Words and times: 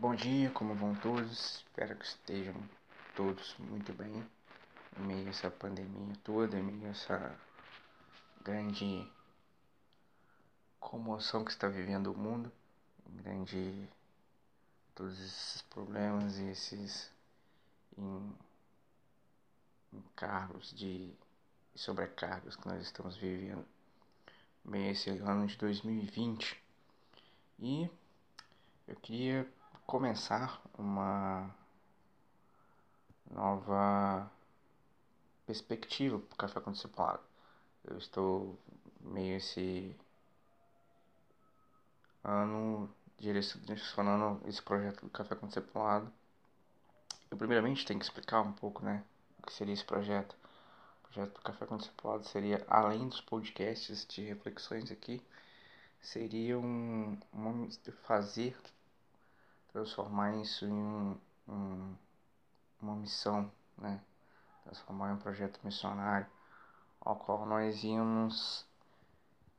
Bom 0.00 0.14
dia, 0.14 0.48
como 0.50 0.76
vão 0.76 0.94
todos? 0.94 1.56
Espero 1.56 1.96
que 1.96 2.04
estejam 2.04 2.54
todos 3.16 3.56
muito 3.58 3.92
bem 3.92 4.24
em 4.96 5.02
meio 5.02 5.26
a 5.26 5.30
essa 5.30 5.50
pandemia 5.50 6.14
toda, 6.22 6.56
em 6.56 6.62
meio 6.62 6.86
a 6.86 6.90
essa 6.90 7.36
grande 8.44 9.10
comoção 10.78 11.44
que 11.44 11.50
está 11.50 11.66
vivendo 11.66 12.12
o 12.12 12.16
mundo, 12.16 12.52
grande 13.08 13.88
todos 14.94 15.18
esses 15.18 15.62
problemas 15.62 16.38
e 16.38 16.44
esses 16.44 17.10
encargos 19.92 20.72
de 20.76 21.12
sobrecargas 21.74 22.54
que 22.54 22.68
nós 22.68 22.80
estamos 22.82 23.16
vivendo 23.16 23.66
meio 24.64 24.92
esse 24.92 25.10
ano 25.10 25.44
de 25.48 25.56
2020. 25.56 26.56
E 27.58 27.90
eu 28.86 28.94
queria 28.94 29.57
começar 29.88 30.60
uma 30.76 31.48
nova 33.30 34.30
perspectiva 35.46 36.18
para 36.18 36.34
o 36.34 36.36
Café 36.36 36.60
com 36.60 36.72
Discipulado. 36.72 37.22
Eu 37.84 37.96
estou 37.96 38.58
meio 39.00 39.38
esse 39.38 39.96
ano 42.22 42.94
direcionando 43.16 44.46
esse 44.46 44.60
projeto 44.60 45.06
do 45.06 45.10
Café 45.10 45.34
com 45.34 45.46
Discipulado. 45.46 46.12
Eu 47.30 47.38
primeiramente 47.38 47.86
tenho 47.86 47.98
que 47.98 48.04
explicar 48.04 48.42
um 48.42 48.52
pouco, 48.52 48.84
né, 48.84 49.02
o 49.38 49.46
que 49.46 49.54
seria 49.54 49.72
esse 49.72 49.86
projeto. 49.86 50.36
O 51.02 51.08
projeto 51.08 51.32
do 51.32 51.40
Café 51.40 51.64
com 51.64 51.78
Discipulado 51.78 52.26
seria, 52.26 52.62
além 52.68 53.08
dos 53.08 53.22
podcasts 53.22 54.06
de 54.06 54.20
reflexões 54.20 54.92
aqui, 54.92 55.22
seria 55.98 56.58
um, 56.58 57.18
um 57.32 57.70
fazer 58.02 58.54
transformar 59.72 60.36
isso 60.36 60.64
em 60.64 60.72
um, 60.72 61.16
um, 61.48 61.94
uma 62.80 62.96
missão, 62.96 63.50
né? 63.76 64.00
Transformar 64.64 65.10
em 65.10 65.14
um 65.14 65.18
projeto 65.18 65.60
missionário 65.64 66.26
ao 67.00 67.16
qual 67.16 67.46
nós 67.46 67.82
íamos 67.84 68.66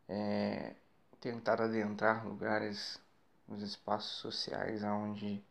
é, 0.08 0.76
tentar 1.20 1.62
adentrar 1.62 2.26
lugares, 2.26 3.00
nos 3.48 3.64
espaços 3.64 4.12
sociais 4.20 4.84
onde 4.84 5.44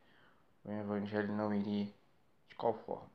o 0.65 0.70
evangelho 0.70 1.34
não 1.34 1.53
iria. 1.53 1.93
De 2.48 2.55
qual 2.55 2.75
forma? 2.75 3.11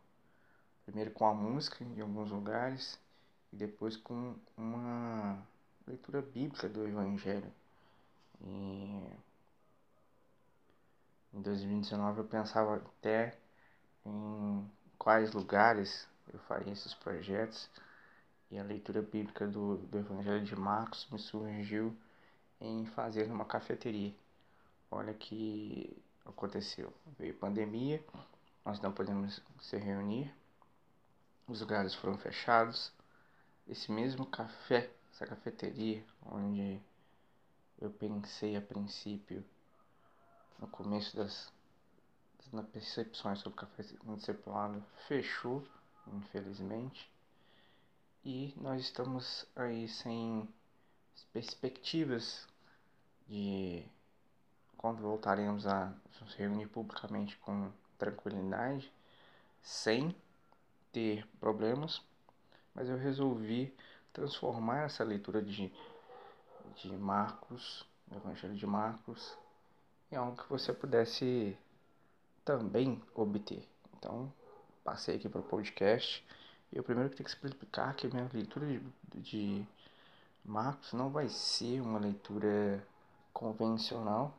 Primeiro 0.86 1.12
com 1.12 1.26
a 1.26 1.34
música 1.34 1.84
em 1.84 2.02
alguns 2.02 2.30
lugares 2.32 3.00
e 3.52 3.56
depois 3.56 3.96
com 3.96 4.36
uma 4.58 5.42
leitura 5.88 6.22
bíblica 6.22 6.68
do 6.68 6.86
evangelho. 6.86 7.52
E 8.42 9.08
em 11.34 11.42
2019 11.42 12.20
eu 12.20 12.26
pensava 12.26 12.76
até 12.76 13.36
em 14.06 14.70
quais 14.98 15.34
lugares 15.34 16.08
eu 16.32 16.40
faria 16.40 16.72
esses 16.72 16.94
projetos 16.94 17.70
e 18.52 18.60
a 18.60 18.64
leitura 18.64 19.02
bíblica 19.02 19.48
do, 19.48 19.78
do 19.78 19.98
Evangelho 19.98 20.44
de 20.44 20.56
Marcos 20.56 21.08
me 21.12 21.18
surgiu 21.18 21.96
em 22.62 22.86
fazer 22.86 23.28
numa 23.28 23.46
cafeteria. 23.46 24.14
Olha 24.92 25.14
que 25.14 25.98
aconteceu. 26.26 26.94
Veio 27.18 27.34
pandemia, 27.34 28.04
nós 28.64 28.80
não 28.80 28.92
podemos 28.92 29.42
se 29.60 29.78
reunir, 29.78 30.34
os 31.48 31.62
lugares 31.62 31.96
foram 31.96 32.18
fechados. 32.18 32.92
Esse 33.68 33.92
mesmo 33.92 34.26
café, 34.26 34.92
essa 35.12 35.26
cafeteria, 35.26 36.04
onde 36.26 36.80
eu 37.82 37.90
pensei 37.90 38.56
a 38.56 38.62
princípio 38.62 39.44
no 40.64 40.68
começo 40.70 41.18
das, 41.18 41.52
das 42.54 42.66
percepções 42.68 43.40
sobre 43.40 43.58
o 43.58 43.62
café 43.62 43.84
discipulado 44.16 44.82
fechou, 45.08 45.62
infelizmente, 46.08 47.12
e 48.24 48.54
nós 48.56 48.80
estamos 48.80 49.46
aí 49.58 49.90
sem 49.90 50.48
perspectivas 51.34 52.48
de 53.28 53.86
quando 54.78 55.02
voltaremos 55.02 55.68
a 55.68 55.94
nos 56.22 56.34
reunir 56.36 56.68
publicamente 56.68 57.36
com 57.40 57.70
tranquilidade, 57.98 58.90
sem 59.62 60.16
ter 60.94 61.28
problemas, 61.42 62.02
mas 62.74 62.88
eu 62.88 62.98
resolvi 62.98 63.76
transformar 64.14 64.84
essa 64.84 65.04
leitura 65.04 65.42
de, 65.42 65.70
de 66.78 66.94
Marcos, 66.94 67.86
o 68.10 68.16
Evangelho 68.16 68.56
de 68.56 68.66
Marcos, 68.66 69.38
é 70.14 70.18
algo 70.18 70.38
que 70.38 70.50
você 70.50 70.72
pudesse 70.72 71.58
também 72.46 73.02
obter. 73.16 73.68
Então, 73.98 74.32
passei 74.84 75.16
aqui 75.16 75.28
para 75.28 75.42
o 75.42 75.44
podcast. 75.44 76.26
E 76.72 76.78
eu 76.78 76.84
primeiro 76.84 77.10
tenho 77.10 77.24
que 77.24 77.30
explicar 77.30 77.96
que 77.96 78.08
a 78.08 78.10
minha 78.10 78.30
leitura 78.34 78.66
de, 78.66 78.82
de 79.22 79.68
Marcos 80.44 80.94
não 80.94 81.10
vai 81.10 81.30
ser 81.30 81.82
uma 81.82 82.00
leitura 82.00 82.86
convencional. 83.34 84.38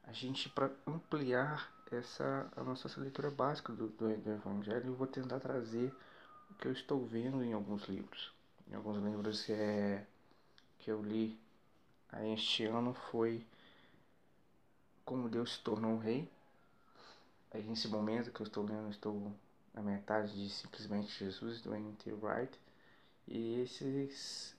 a 0.04 0.12
gente 0.12 0.48
para 0.48 0.70
ampliar 0.86 1.74
essa 1.90 2.48
a 2.56 2.62
nossa 2.62 2.88
leitura 3.00 3.32
básica 3.32 3.72
do, 3.72 3.88
do, 3.88 4.16
do 4.16 4.30
Evangelho 4.30 4.86
eu 4.86 4.94
vou 4.94 5.08
tentar 5.08 5.40
trazer 5.40 5.92
o 6.50 6.54
que 6.54 6.68
eu 6.68 6.72
estou 6.72 7.04
vendo 7.04 7.42
em 7.42 7.52
alguns 7.52 7.88
livros 7.88 8.32
em 8.70 8.76
alguns 8.76 9.02
livros 9.02 9.44
que, 9.44 9.52
é, 9.52 10.06
que 10.78 10.88
eu 10.88 11.02
li 11.02 11.36
este 12.32 12.64
ano 12.64 12.94
foi 13.10 13.44
como 15.04 15.28
Deus 15.28 15.54
se 15.54 15.60
tornou 15.62 15.94
um 15.94 15.98
rei 15.98 16.30
aí 17.50 17.64
nesse 17.64 17.88
momento 17.88 18.30
que 18.30 18.40
eu 18.40 18.46
estou 18.46 18.64
lendo 18.64 18.88
estou 18.88 19.32
na 19.74 19.82
metade 19.82 20.32
de 20.32 20.48
simplesmente 20.48 21.18
Jesus 21.18 21.60
do 21.60 21.74
N.T. 21.74 22.12
Wright 22.12 22.67
e 23.30 23.60
esse 23.60 24.54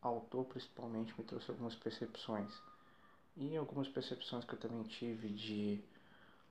autor 0.00 0.44
principalmente 0.46 1.14
me 1.18 1.24
trouxe 1.24 1.50
algumas 1.50 1.74
percepções. 1.74 2.52
e 3.36 3.54
algumas 3.56 3.86
percepções 3.88 4.44
que 4.44 4.54
eu 4.54 4.58
também 4.58 4.82
tive 4.84 5.28
de 5.28 5.84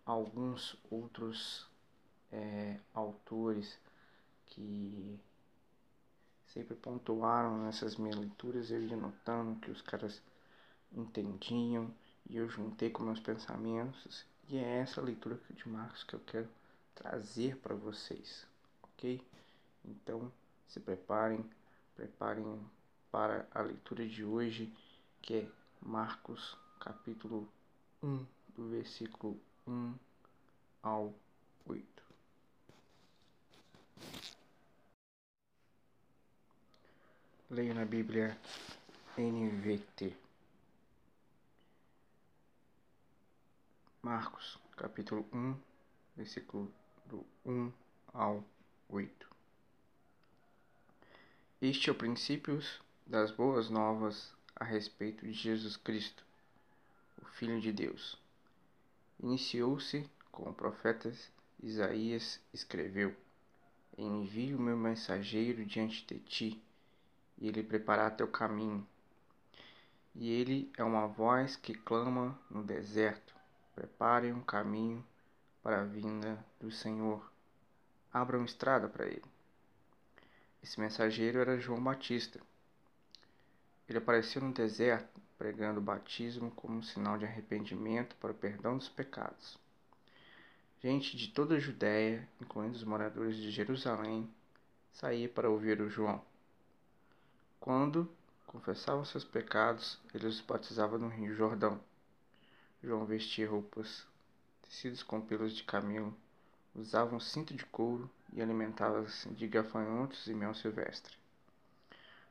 alguns 0.05 0.77
outros 0.91 1.65
é, 2.31 2.79
autores 2.93 3.77
que 4.45 5.19
sempre 6.47 6.75
pontuaram 6.75 7.63
nessas 7.63 7.95
minhas 7.95 8.15
leituras, 8.15 8.69
eu 8.69 8.81
ia 8.81 8.95
notando 8.95 9.59
que 9.59 9.71
os 9.71 9.81
caras 9.81 10.21
entendiam 10.93 11.91
e 12.29 12.37
eu 12.37 12.47
juntei 12.47 12.91
com 12.91 13.03
meus 13.03 13.19
pensamentos 13.19 14.25
e 14.47 14.57
é 14.57 14.77
essa 14.77 15.01
leitura 15.01 15.39
de 15.49 15.67
Marcos 15.67 16.03
que 16.03 16.13
eu 16.13 16.19
quero 16.19 16.47
trazer 16.93 17.57
para 17.57 17.73
vocês, 17.73 18.45
ok? 18.83 19.19
Então 19.83 20.31
se 20.67 20.79
preparem, 20.79 21.43
preparem 21.95 22.59
para 23.11 23.47
a 23.51 23.61
leitura 23.61 24.07
de 24.07 24.23
hoje 24.23 24.71
que 25.21 25.35
é 25.35 25.51
Marcos 25.81 26.57
capítulo 26.79 27.47
1 28.03 28.25
do 28.55 28.69
versículo 28.69 29.39
1 29.67 29.93
ao 30.83 31.13
8. 31.65 32.03
Leio 37.49 37.73
na 37.73 37.85
Bíblia 37.85 38.37
NVT. 39.17 40.15
Marcos, 44.01 44.59
capítulo 44.75 45.27
1, 45.33 45.55
versículo 46.15 46.71
do 47.05 47.25
1 47.45 47.71
ao 48.13 48.43
8. 48.89 49.34
Este 51.67 51.89
é 51.89 51.91
o 51.91 51.95
princípio 51.95 52.61
das 53.07 53.31
boas 53.31 53.71
novas 53.71 54.31
a 54.55 54.63
respeito 54.63 55.25
de 55.25 55.33
Jesus 55.33 55.75
Cristo, 55.75 56.23
o 57.19 57.25
Filho 57.25 57.59
de 57.59 57.71
Deus. 57.71 58.21
Iniciou-se 59.19 60.07
com 60.31 60.47
o 60.47 60.53
profeta 60.53 61.11
Isaías 61.63 62.39
escreveu: 62.53 63.15
Envio 63.97 64.59
meu 64.59 64.77
mensageiro 64.77 65.65
diante 65.65 66.05
de 66.05 66.19
ti, 66.19 66.63
e 67.35 67.47
ele 67.47 67.63
preparará 67.63 68.11
teu 68.11 68.27
caminho. 68.27 68.87
E 70.13 70.29
ele 70.29 70.71
é 70.77 70.83
uma 70.83 71.07
voz 71.07 71.55
que 71.55 71.73
clama 71.73 72.39
no 72.47 72.63
deserto 72.63 73.33
Preparem 73.73 74.31
um 74.31 74.43
caminho 74.43 75.03
para 75.63 75.81
a 75.81 75.83
vinda 75.83 76.45
do 76.59 76.69
Senhor. 76.69 77.27
Abram 78.13 78.45
estrada 78.45 78.87
para 78.87 79.07
ele. 79.07 79.34
Esse 80.65 80.79
mensageiro 80.79 81.37
era 81.37 81.59
João 81.59 81.79
Batista. 81.79 82.41
Ele 83.87 83.99
apareceu 83.99 84.41
no 84.41 84.51
deserto 84.51 85.21
pregando 85.37 85.79
o 85.79 85.83
batismo 85.83 86.49
como 86.49 86.77
um 86.77 86.81
sinal 86.81 87.19
de 87.19 87.25
arrependimento 87.25 88.15
para 88.15 88.31
o 88.31 88.35
perdão 88.35 88.75
dos 88.75 88.89
pecados. 88.89 89.59
Gente 90.81 91.15
de 91.15 91.27
toda 91.27 91.53
a 91.53 91.59
Judéia, 91.59 92.27
incluindo 92.41 92.75
os 92.75 92.83
moradores 92.83 93.35
de 93.35 93.51
Jerusalém, 93.51 94.27
saía 94.91 95.29
para 95.29 95.51
ouvir 95.51 95.79
o 95.81 95.87
João. 95.87 96.19
Quando 97.59 98.11
confessavam 98.47 99.05
seus 99.05 99.23
pecados, 99.23 99.99
ele 100.15 100.25
os 100.25 100.41
batizava 100.41 100.97
no 100.97 101.09
Rio 101.09 101.35
Jordão. 101.35 101.79
João 102.83 103.05
vestia 103.05 103.47
roupas 103.47 104.03
tecidas 104.63 105.03
com 105.03 105.21
pelos 105.21 105.55
de 105.55 105.63
camelo, 105.63 106.17
usava 106.75 107.15
um 107.15 107.19
cinto 107.19 107.53
de 107.53 107.65
couro 107.65 108.09
e 108.33 108.41
alimentava-se 108.41 109.29
de 109.29 109.47
gafanhotos 109.47 110.27
e 110.27 110.33
mel 110.33 110.53
silvestre. 110.53 111.15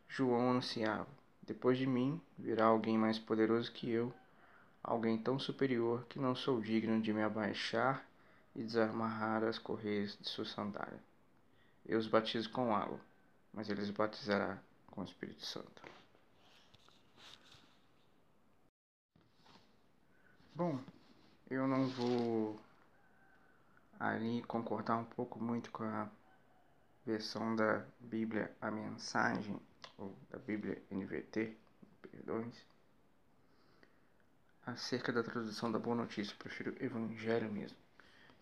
João 0.09 0.51
anunciava: 0.51 1.09
Depois 1.43 1.79
de 1.79 1.87
mim 1.87 2.21
virá 2.39 2.67
alguém 2.67 2.99
mais 2.99 3.19
poderoso 3.19 3.73
que 3.73 3.91
eu, 3.91 4.13
alguém 4.83 5.17
tão 5.19 5.39
superior 5.39 6.05
que 6.09 6.19
não 6.19 6.37
sou 6.37 6.61
digno 6.61 7.01
de 7.01 7.13
me 7.13 7.23
abaixar 7.23 8.07
e 8.55 8.63
desamarrar 8.63 9.43
as 9.43 9.59
correias 9.59 10.17
de 10.21 10.29
sua 10.29 10.45
sandália. 10.45 11.03
Eu 11.87 11.99
os 11.99 12.07
batizo 12.07 12.51
com 12.51 12.75
água, 12.75 13.01
mas 13.53 13.69
ele 13.69 13.83
os 13.83 13.91
batizará 13.91 14.59
com 14.91 15.01
o 15.01 15.05
Espírito 15.05 15.45
Santo. 15.45 15.83
Bom, 20.55 20.79
eu 21.51 21.67
não 21.67 21.89
vou 21.89 22.61
ali 23.99 24.43
concordar 24.43 24.97
um 24.97 25.05
pouco 25.05 25.43
muito 25.43 25.71
com 25.71 25.85
a 25.85 26.09
versão 27.05 27.55
da 27.55 27.85
Bíblia 28.01 28.55
A 28.61 28.71
Mensagem, 28.71 29.61
ou 29.99 30.17
da 30.31 30.39
Bíblia 30.39 30.83
NVT, 30.91 31.57
perdões, 32.03 32.55
acerca 34.67 35.13
da 35.13 35.23
tradução 35.23 35.71
da 35.71 35.79
Boa 35.79 35.97
Notícia, 35.97 36.35
prefiro 36.39 36.75
Evangelho 36.83 37.51
mesmo. 37.53 37.77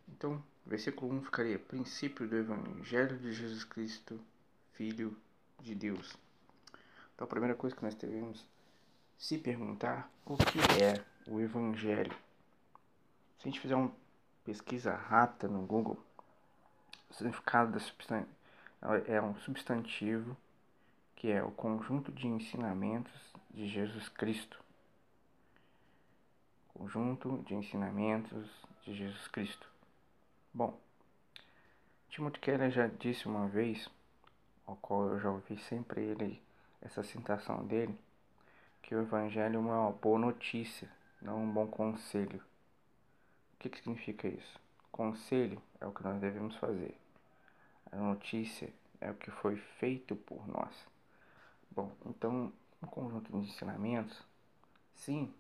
Então, 0.08 0.42
versículo 0.64 1.12
1 1.14 1.22
ficaria: 1.24 1.58
Princípio 1.58 2.28
do 2.28 2.36
Evangelho 2.36 3.18
de 3.18 3.32
Jesus 3.32 3.64
Cristo, 3.64 4.20
Filho 4.72 5.16
de 5.60 5.74
Deus. 5.74 6.16
Então, 7.14 7.24
a 7.24 7.28
primeira 7.28 7.54
coisa 7.54 7.74
que 7.74 7.82
nós 7.82 7.94
devemos 7.94 8.46
se 9.18 9.38
perguntar 9.38 10.10
o 10.24 10.36
que 10.36 10.58
é 10.82 11.04
o 11.30 11.40
Evangelho. 11.40 12.12
Se 13.38 13.48
a 13.48 13.50
gente 13.50 13.60
fizer 13.60 13.74
uma 13.74 13.92
pesquisa 14.44 14.94
rápida 14.94 15.48
no 15.48 15.62
Google, 15.66 15.98
o 17.10 17.14
significado 17.14 17.72
da 17.72 17.80
substan 17.80 18.24
é 19.06 19.20
um 19.20 19.34
substantivo 19.36 20.36
que 21.14 21.30
é 21.30 21.42
o 21.42 21.50
conjunto 21.50 22.10
de 22.10 22.26
ensinamentos 22.26 23.12
de 23.50 23.68
Jesus 23.68 24.08
Cristo. 24.08 24.58
Conjunto 26.74 27.42
de 27.46 27.54
ensinamentos 27.54 28.50
de 28.84 28.94
Jesus 28.94 29.28
Cristo. 29.28 29.68
Bom, 30.52 30.78
Timothy 32.08 32.40
Keller 32.40 32.70
já 32.70 32.86
disse 32.88 33.26
uma 33.26 33.46
vez, 33.46 33.88
ao 34.66 34.76
qual 34.76 35.08
eu 35.08 35.20
já 35.20 35.30
ouvi 35.30 35.58
sempre 35.58 36.00
ele 36.00 36.42
essa 36.80 37.02
citação 37.02 37.64
dele, 37.64 37.96
que 38.82 38.94
o 38.94 39.02
Evangelho 39.02 39.56
é 39.56 39.58
uma 39.58 39.92
boa 39.92 40.18
notícia 40.18 40.90
não 41.22 41.44
um 41.44 41.50
bom 41.50 41.66
conselho. 41.66 42.42
Que, 43.62 43.70
que 43.70 43.78
significa 43.78 44.26
isso? 44.26 44.60
Conselho 44.90 45.62
é 45.80 45.86
o 45.86 45.92
que 45.92 46.02
nós 46.02 46.20
devemos 46.20 46.56
fazer. 46.56 46.98
A 47.92 47.96
notícia 47.96 48.72
é 49.00 49.08
o 49.08 49.14
que 49.14 49.30
foi 49.30 49.56
feito 49.78 50.16
por 50.16 50.48
nós. 50.48 50.74
Bom, 51.70 51.92
então, 52.04 52.52
um 52.82 52.86
conjunto 52.88 53.30
de 53.30 53.38
ensinamentos, 53.38 54.20
sim, 54.96 55.32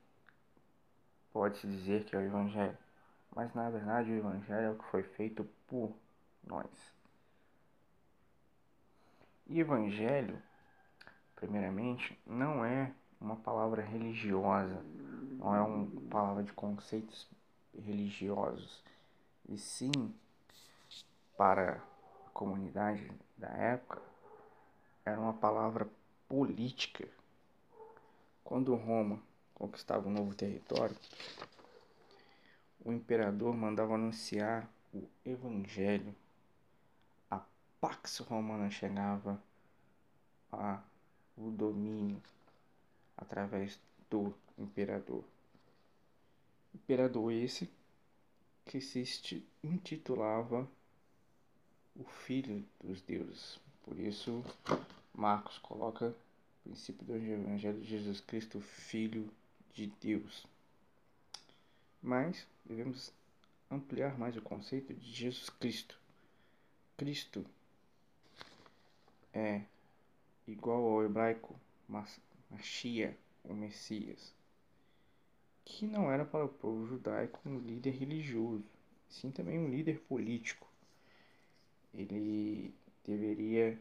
pode-se 1.32 1.66
dizer 1.66 2.04
que 2.04 2.14
é 2.14 2.20
o 2.20 2.22
Evangelho, 2.22 2.78
mas 3.34 3.52
na 3.54 3.68
verdade 3.68 4.12
o 4.12 4.16
Evangelho 4.16 4.66
é 4.66 4.70
o 4.70 4.78
que 4.78 4.84
foi 4.84 5.02
feito 5.02 5.44
por 5.66 5.92
nós. 6.46 6.70
E 9.48 9.58
Evangelho, 9.58 10.40
primeiramente, 11.34 12.16
não 12.24 12.64
é 12.64 12.92
uma 13.20 13.34
palavra 13.34 13.82
religiosa, 13.82 14.80
não 15.40 15.56
é 15.56 15.60
uma 15.60 16.08
palavra 16.08 16.44
de 16.44 16.52
conceitos 16.52 17.28
religiosos, 17.78 18.82
e 19.48 19.56
sim 19.58 20.14
para 21.36 21.82
a 22.26 22.30
comunidade 22.30 23.10
da 23.36 23.48
época 23.48 24.00
era 25.04 25.20
uma 25.20 25.32
palavra 25.32 25.88
política. 26.28 27.08
Quando 28.44 28.74
Roma 28.74 29.20
conquistava 29.54 30.08
um 30.08 30.12
novo 30.12 30.34
território, 30.34 30.96
o 32.84 32.92
imperador 32.92 33.54
mandava 33.54 33.94
anunciar 33.94 34.68
o 34.92 35.08
evangelho. 35.24 36.14
A 37.30 37.40
Pax 37.80 38.18
Romana 38.18 38.70
chegava 38.70 39.42
a 40.50 40.80
o 41.36 41.50
domínio 41.50 42.22
através 43.16 43.80
do 44.10 44.34
imperador. 44.58 45.24
Imperador 46.74 47.32
esse 47.32 47.70
que 48.64 48.80
se 48.80 49.44
intitulava 49.62 50.68
o 51.94 52.04
Filho 52.04 52.64
dos 52.82 53.00
Deuses. 53.02 53.58
Por 53.82 53.98
isso, 53.98 54.44
Marcos 55.12 55.58
coloca 55.58 56.08
o 56.08 56.14
princípio 56.64 57.04
do 57.04 57.14
Evangelho 57.14 57.80
de 57.80 57.88
Jesus 57.88 58.20
Cristo, 58.20 58.60
Filho 58.60 59.28
de 59.74 59.88
Deus. 60.00 60.46
Mas 62.00 62.46
devemos 62.64 63.12
ampliar 63.70 64.18
mais 64.18 64.36
o 64.36 64.42
conceito 64.42 64.94
de 64.94 65.12
Jesus 65.12 65.50
Cristo. 65.50 65.98
Cristo 66.96 67.44
é 69.32 69.62
igual 70.46 70.84
ao 70.84 71.04
hebraico 71.04 71.54
Machia, 72.50 73.16
o 73.44 73.54
Messias, 73.54 74.32
que 75.64 75.86
não 75.86 76.10
era 76.10 76.24
para 76.24 76.44
o 76.44 76.48
povo 76.48 76.86
judaico 76.86 77.40
um 77.48 77.58
líder 77.58 77.90
religioso, 77.90 78.64
sim 79.08 79.30
também 79.30 79.58
um 79.58 79.68
líder 79.68 80.00
político. 80.00 80.68
Ele 81.94 82.74
deveria 83.04 83.80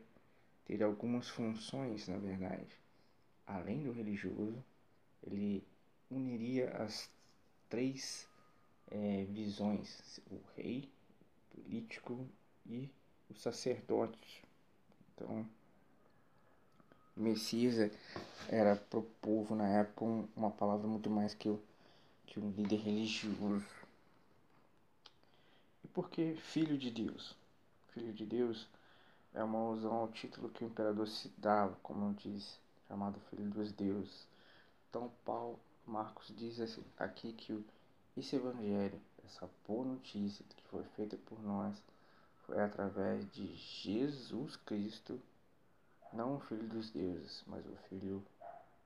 ter 0.65 0.83
algumas 0.83 1.29
funções, 1.29 2.07
na 2.07 2.17
verdade. 2.17 2.77
Além 3.47 3.83
do 3.83 3.91
religioso, 3.91 4.63
ele 5.23 5.63
uniria 6.09 6.69
as 6.77 7.09
três 7.69 8.27
é, 8.89 9.25
visões: 9.25 10.19
o 10.29 10.39
rei, 10.55 10.89
o 11.53 11.61
político 11.61 12.27
e 12.65 12.89
o 13.29 13.33
sacerdote. 13.33 14.43
Então, 15.13 15.47
Messias 17.21 17.91
era 18.49 18.75
para 18.75 18.99
o 18.99 19.03
povo 19.21 19.55
na 19.55 19.67
época 19.67 20.05
uma 20.35 20.51
palavra 20.51 20.87
muito 20.87 21.09
mais 21.09 21.33
que, 21.33 21.47
o, 21.47 21.61
que 22.25 22.39
um 22.39 22.51
líder 22.51 22.77
religioso. 22.77 23.65
E 25.83 25.87
por 25.87 26.09
que 26.09 26.35
filho 26.35 26.77
de 26.77 26.89
Deus? 26.89 27.35
Filho 27.93 28.11
de 28.11 28.25
Deus 28.25 28.67
é 29.33 29.43
uma 29.43 29.59
alusão 29.59 29.93
ao 29.93 30.07
título 30.09 30.49
que 30.49 30.63
o 30.63 30.67
imperador 30.67 31.07
se 31.07 31.29
dava, 31.37 31.77
como 31.81 32.13
disse, 32.13 32.57
chamado 32.87 33.19
Filho 33.29 33.49
dos 33.49 33.71
Deuses. 33.71 34.27
Então, 34.89 35.11
Paulo 35.23 35.59
Marcos 35.87 36.33
diz 36.35 36.59
assim, 36.59 36.83
aqui 36.97 37.33
que 37.33 37.63
esse 38.17 38.35
evangelho, 38.35 38.99
essa 39.25 39.49
boa 39.67 39.85
notícia 39.85 40.43
que 40.49 40.63
foi 40.69 40.83
feita 40.95 41.15
por 41.25 41.41
nós, 41.41 41.81
foi 42.45 42.59
através 42.61 43.29
de 43.31 43.45
Jesus 43.55 44.57
Cristo, 44.57 45.19
não 46.13 46.35
o 46.35 46.39
Filho 46.41 46.67
dos 46.67 46.89
deuses, 46.91 47.43
mas 47.47 47.65
o 47.65 47.75
Filho 47.87 48.25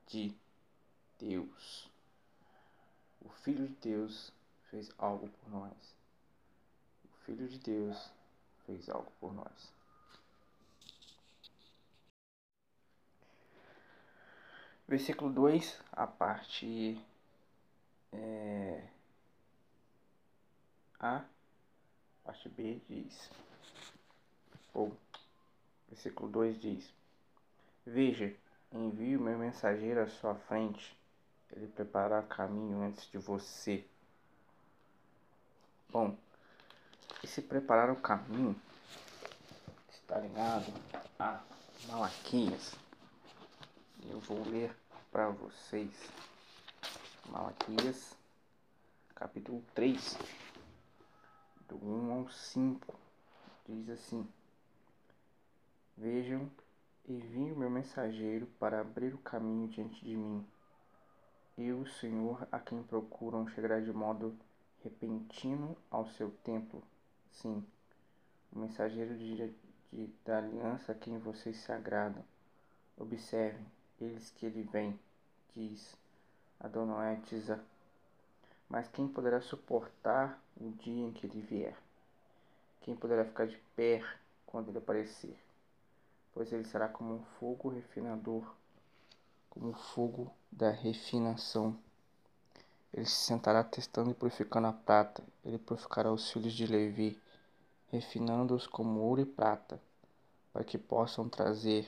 de 0.07 0.35
Deus. 1.19 1.89
O 3.21 3.29
Filho 3.29 3.67
de 3.67 3.75
Deus 3.75 4.31
fez 4.69 4.91
algo 4.97 5.27
por 5.29 5.49
nós. 5.49 5.95
O 7.03 7.25
Filho 7.25 7.47
de 7.47 7.57
Deus 7.59 8.11
fez 8.65 8.89
algo 8.89 9.11
por 9.19 9.33
nós. 9.33 9.73
Versículo 14.87 15.33
2, 15.33 15.81
a 15.91 16.05
parte 16.05 17.03
é, 18.11 18.87
A, 20.99 21.25
parte 22.23 22.49
B 22.49 22.79
diz, 22.87 23.31
ou 24.73 24.95
versículo 25.89 26.29
2 26.29 26.61
diz: 26.61 26.93
Veja, 27.85 28.35
envio 28.71 29.19
meu 29.19 29.37
mensageiro 29.37 30.01
à 30.01 30.07
sua 30.07 30.35
frente, 30.35 30.97
ele 31.51 31.67
preparará 31.67 32.21
caminho 32.23 32.81
antes 32.81 33.09
de 33.09 33.17
você. 33.17 33.85
Bom, 35.89 36.17
esse 37.23 37.41
preparar 37.41 37.91
o 37.91 37.95
caminho 37.95 38.55
está 39.89 40.17
ligado 40.19 40.73
a 41.19 41.41
Malaquias 41.87 42.75
eu 44.09 44.19
vou 44.19 44.43
ler 44.47 44.75
para 45.11 45.29
vocês 45.29 45.91
Malaquias, 47.27 48.15
capítulo 49.15 49.63
3, 49.73 50.17
do 51.67 51.75
1 51.83 52.11
ao 52.11 52.29
5. 52.29 52.99
Diz 53.67 53.89
assim: 53.89 54.27
Vejam, 55.97 56.49
envio 57.07 57.55
meu 57.55 57.69
mensageiro 57.69 58.47
para 58.59 58.81
abrir 58.81 59.13
o 59.13 59.19
caminho 59.19 59.67
diante 59.67 60.03
de 60.03 60.15
mim. 60.15 60.45
Eu, 61.57 61.81
o 61.81 61.87
Senhor, 61.87 62.47
a 62.51 62.59
quem 62.59 62.81
procuram 62.81 63.47
chegará 63.47 63.79
de 63.79 63.93
modo 63.93 64.35
repentino 64.83 65.77
ao 65.89 66.07
seu 66.07 66.31
templo. 66.43 66.83
Sim, 67.31 67.63
o 68.51 68.59
mensageiro 68.59 69.15
de, 69.15 69.53
de, 69.93 70.07
da 70.25 70.39
aliança 70.39 70.91
a 70.91 70.95
quem 70.95 71.17
vocês 71.19 71.57
se 71.57 71.71
agradam. 71.71 72.23
Observem, 72.97 73.65
eis 74.01 74.31
que 74.31 74.45
ele 74.45 74.63
vem, 74.63 74.99
diz 75.53 75.95
Adonai 76.59 77.21
Tizá. 77.25 77.59
Mas 78.67 78.87
quem 78.87 79.07
poderá 79.07 79.41
suportar 79.41 80.41
o 80.57 80.71
dia 80.71 81.05
em 81.05 81.11
que 81.11 81.27
ele 81.27 81.41
vier? 81.41 81.77
Quem 82.81 82.95
poderá 82.95 83.23
ficar 83.23 83.45
de 83.45 83.57
pé 83.75 84.03
quando 84.45 84.69
ele 84.69 84.79
aparecer? 84.79 85.44
Pois 86.35 86.51
ele 86.51 86.65
será 86.65 86.89
como 86.89 87.15
um 87.15 87.23
fogo 87.39 87.69
refinador, 87.69 88.43
como 89.49 89.69
o 89.69 89.73
fogo 89.73 90.29
da 90.51 90.69
refinação. 90.69 91.79
Ele 92.93 93.05
se 93.05 93.15
sentará 93.15 93.63
testando 93.63 94.11
e 94.11 94.13
purificando 94.13 94.67
a 94.67 94.73
prata. 94.73 95.23
Ele 95.45 95.57
purificará 95.57 96.11
os 96.11 96.29
filhos 96.29 96.51
de 96.51 96.67
Levi, 96.67 97.17
refinando-os 97.87 98.67
como 98.67 98.99
ouro 98.99 99.21
e 99.21 99.25
prata, 99.25 99.81
para 100.51 100.65
que 100.65 100.77
possam 100.77 101.29
trazer 101.29 101.87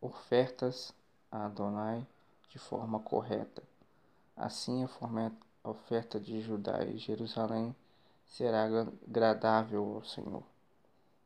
ofertas 0.00 0.94
a 1.30 1.44
Adonai 1.44 2.06
de 2.48 2.58
forma 2.58 2.98
correta. 2.98 3.62
Assim 4.34 4.84
a 4.84 5.68
oferta 5.68 6.18
de 6.18 6.40
Judá 6.40 6.82
e 6.82 6.96
Jerusalém 6.96 7.76
será 8.26 8.64
agradável 8.64 9.96
ao 9.96 10.04
Senhor, 10.04 10.42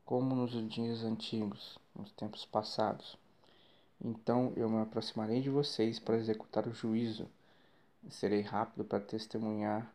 como 0.05 0.35
nos 0.35 0.51
dias 0.69 1.05
antigos, 1.05 1.80
nos 1.95 2.11
tempos 2.13 2.45
passados. 2.45 3.17
Então 4.01 4.53
eu 4.57 4.69
me 4.69 4.81
aproximarei 4.81 5.41
de 5.41 5.51
vocês 5.51 5.99
para 5.99 6.17
executar 6.17 6.67
o 6.67 6.75
juízo, 6.75 7.29
serei 8.11 8.41
rápido 8.41 8.85
para 8.85 9.01
testemunhar 9.01 9.93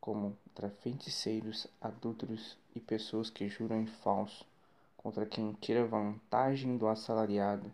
como 0.00 0.36
contra 0.56 0.70
feiticeiros, 0.70 1.66
adúlteros 1.82 2.56
e 2.74 2.80
pessoas 2.80 3.28
que 3.28 3.46
juram 3.46 3.82
em 3.82 3.86
falso, 3.86 4.46
contra 4.96 5.26
quem 5.26 5.52
tira 5.52 5.84
vantagem 5.84 6.78
do 6.78 6.88
assalariado, 6.88 7.70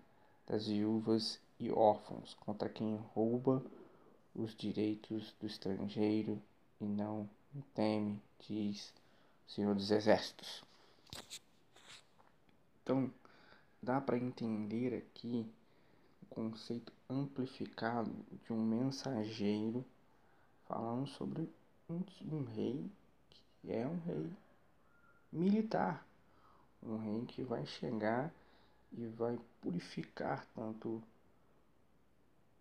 das 0.48 0.66
viúvas 0.66 1.38
e 1.60 1.70
órfãos, 1.70 2.34
contra 2.40 2.68
quem 2.68 2.96
rouba 3.14 3.64
os 4.34 4.52
direitos 4.56 5.32
do 5.40 5.46
estrangeiro 5.46 6.42
e 6.80 6.84
não 6.84 7.30
teme, 7.72 8.20
diz 8.40 8.92
o 9.46 9.52
Senhor 9.52 9.76
dos 9.76 9.92
Exércitos. 9.92 10.64
Então, 12.82 13.08
dá 13.82 14.00
para 14.00 14.16
entender 14.16 14.94
aqui 14.94 15.44
o 16.22 16.26
conceito 16.26 16.92
amplificado 17.10 18.12
de 18.44 18.52
um 18.52 18.64
mensageiro 18.64 19.84
falando 20.68 21.08
sobre 21.08 21.50
um, 21.90 22.00
um 22.30 22.44
rei 22.44 22.88
que 23.60 23.72
é 23.72 23.86
um 23.86 23.98
rei 23.98 24.32
militar, 25.32 26.06
um 26.82 26.96
rei 26.96 27.26
que 27.26 27.42
vai 27.42 27.66
chegar 27.66 28.32
e 28.92 29.06
vai 29.06 29.38
purificar 29.60 30.46
tanto 30.54 31.02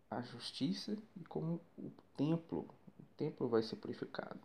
a 0.10 0.22
justiça 0.22 0.98
e 1.16 1.24
como 1.26 1.62
o 1.78 1.92
templo, 2.18 2.68
o 3.00 3.04
templo 3.16 3.48
vai 3.48 3.62
ser 3.62 3.76
purificado. 3.76 4.40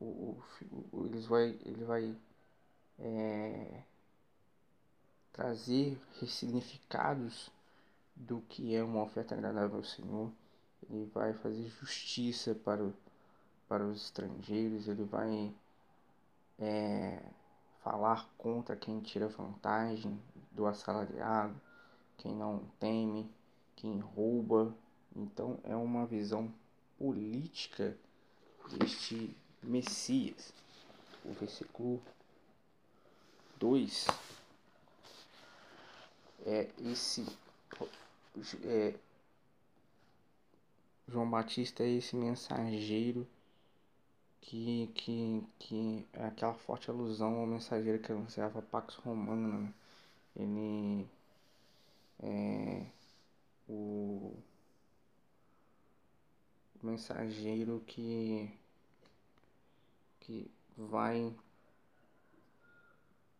O, 0.00 0.04
o, 0.04 0.86
o 0.92 1.06
ele 1.06 1.20
vai, 1.20 1.58
ele 1.64 1.84
vai 1.84 2.16
é, 2.98 3.82
trazer 5.36 6.00
ressignificados 6.18 7.50
do 8.16 8.40
que 8.48 8.74
é 8.74 8.82
uma 8.82 9.02
oferta 9.02 9.34
agradável 9.34 9.76
ao 9.76 9.84
Senhor. 9.84 10.32
Ele 10.88 11.04
vai 11.12 11.34
fazer 11.34 11.68
justiça 11.68 12.54
para, 12.54 12.82
o, 12.82 12.94
para 13.68 13.84
os 13.84 14.04
estrangeiros. 14.04 14.88
Ele 14.88 15.04
vai 15.04 15.54
é, 16.58 17.22
falar 17.84 18.26
contra 18.38 18.74
quem 18.74 19.00
tira 19.00 19.28
vantagem 19.28 20.18
do 20.50 20.66
assalariado, 20.66 21.60
quem 22.16 22.34
não 22.34 22.60
teme, 22.80 23.30
quem 23.76 23.98
rouba, 24.00 24.74
então 25.14 25.58
é 25.62 25.76
uma 25.76 26.06
visão 26.06 26.50
política 26.98 27.94
deste 28.70 29.36
Messias. 29.62 30.54
O 31.24 31.32
versículo 31.32 32.00
2 33.58 34.06
é 36.46 36.70
esse 36.78 37.26
é, 38.64 38.94
João 41.08 41.28
Batista 41.28 41.82
é 41.82 41.88
esse 41.88 42.14
mensageiro 42.16 43.26
que, 44.40 44.88
que, 44.94 45.44
que 45.58 46.06
é 46.12 46.26
aquela 46.26 46.54
forte 46.54 46.90
alusão 46.90 47.38
ao 47.40 47.46
mensageiro 47.46 48.00
que 48.02 48.12
anunciava 48.12 48.62
Pax 48.62 48.94
Romana. 48.96 49.58
Né? 49.58 49.74
Ele 50.36 51.08
é 52.22 52.86
o 53.68 54.32
mensageiro 56.82 57.82
que 57.86 58.50
que 60.20 60.50
vai 60.76 61.32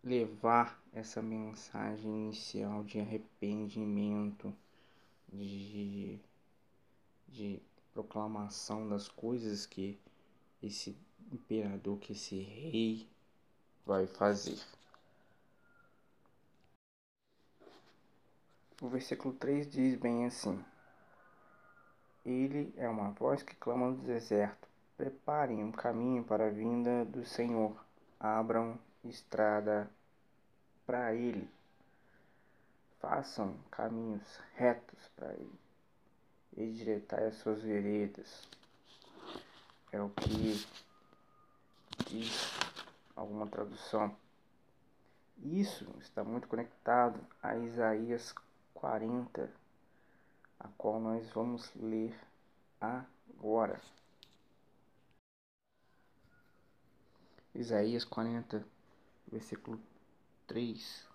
levar 0.06 0.80
essa 0.92 1.20
mensagem 1.20 2.08
inicial 2.08 2.84
de 2.84 3.00
arrependimento, 3.00 4.54
de, 5.28 6.20
de 7.26 7.60
proclamação 7.92 8.88
das 8.88 9.08
coisas 9.08 9.66
que 9.66 9.98
esse 10.62 10.96
imperador, 11.32 11.98
que 11.98 12.12
esse 12.12 12.38
rei 12.38 13.08
vai 13.84 14.06
fazer. 14.06 14.58
O 18.80 18.88
versículo 18.88 19.34
3 19.34 19.68
diz 19.68 19.98
bem 19.98 20.24
assim: 20.24 20.64
ele 22.24 22.72
é 22.76 22.88
uma 22.88 23.10
voz 23.10 23.42
que 23.42 23.56
clama 23.56 23.90
no 23.90 24.02
deserto. 24.02 24.68
Preparem 24.96 25.64
um 25.64 25.72
caminho 25.72 26.22
para 26.22 26.46
a 26.46 26.50
vinda 26.50 27.04
do 27.04 27.24
Senhor. 27.24 27.76
Abram 28.18 28.78
estrada 29.04 29.90
para 30.86 31.14
ele. 31.14 31.50
Façam 33.00 33.56
caminhos 33.70 34.40
retos 34.54 35.08
para 35.16 35.32
ele. 35.34 35.58
E 36.56 36.72
direitai 36.72 37.26
as 37.26 37.36
suas 37.36 37.60
veredas. 37.60 38.48
É 39.92 40.00
o 40.00 40.08
que 40.10 40.66
diz 42.08 42.50
alguma 43.14 43.46
tradução. 43.46 44.16
Isso 45.42 45.86
está 46.00 46.24
muito 46.24 46.48
conectado 46.48 47.20
a 47.42 47.56
Isaías 47.56 48.34
40, 48.74 49.50
a 50.58 50.68
qual 50.78 50.98
nós 50.98 51.28
vamos 51.30 51.70
ler 51.74 52.18
agora. 52.80 53.80
Isaías 57.54 58.04
40, 58.04 58.66
versículo 59.30 59.80
3 60.46 61.06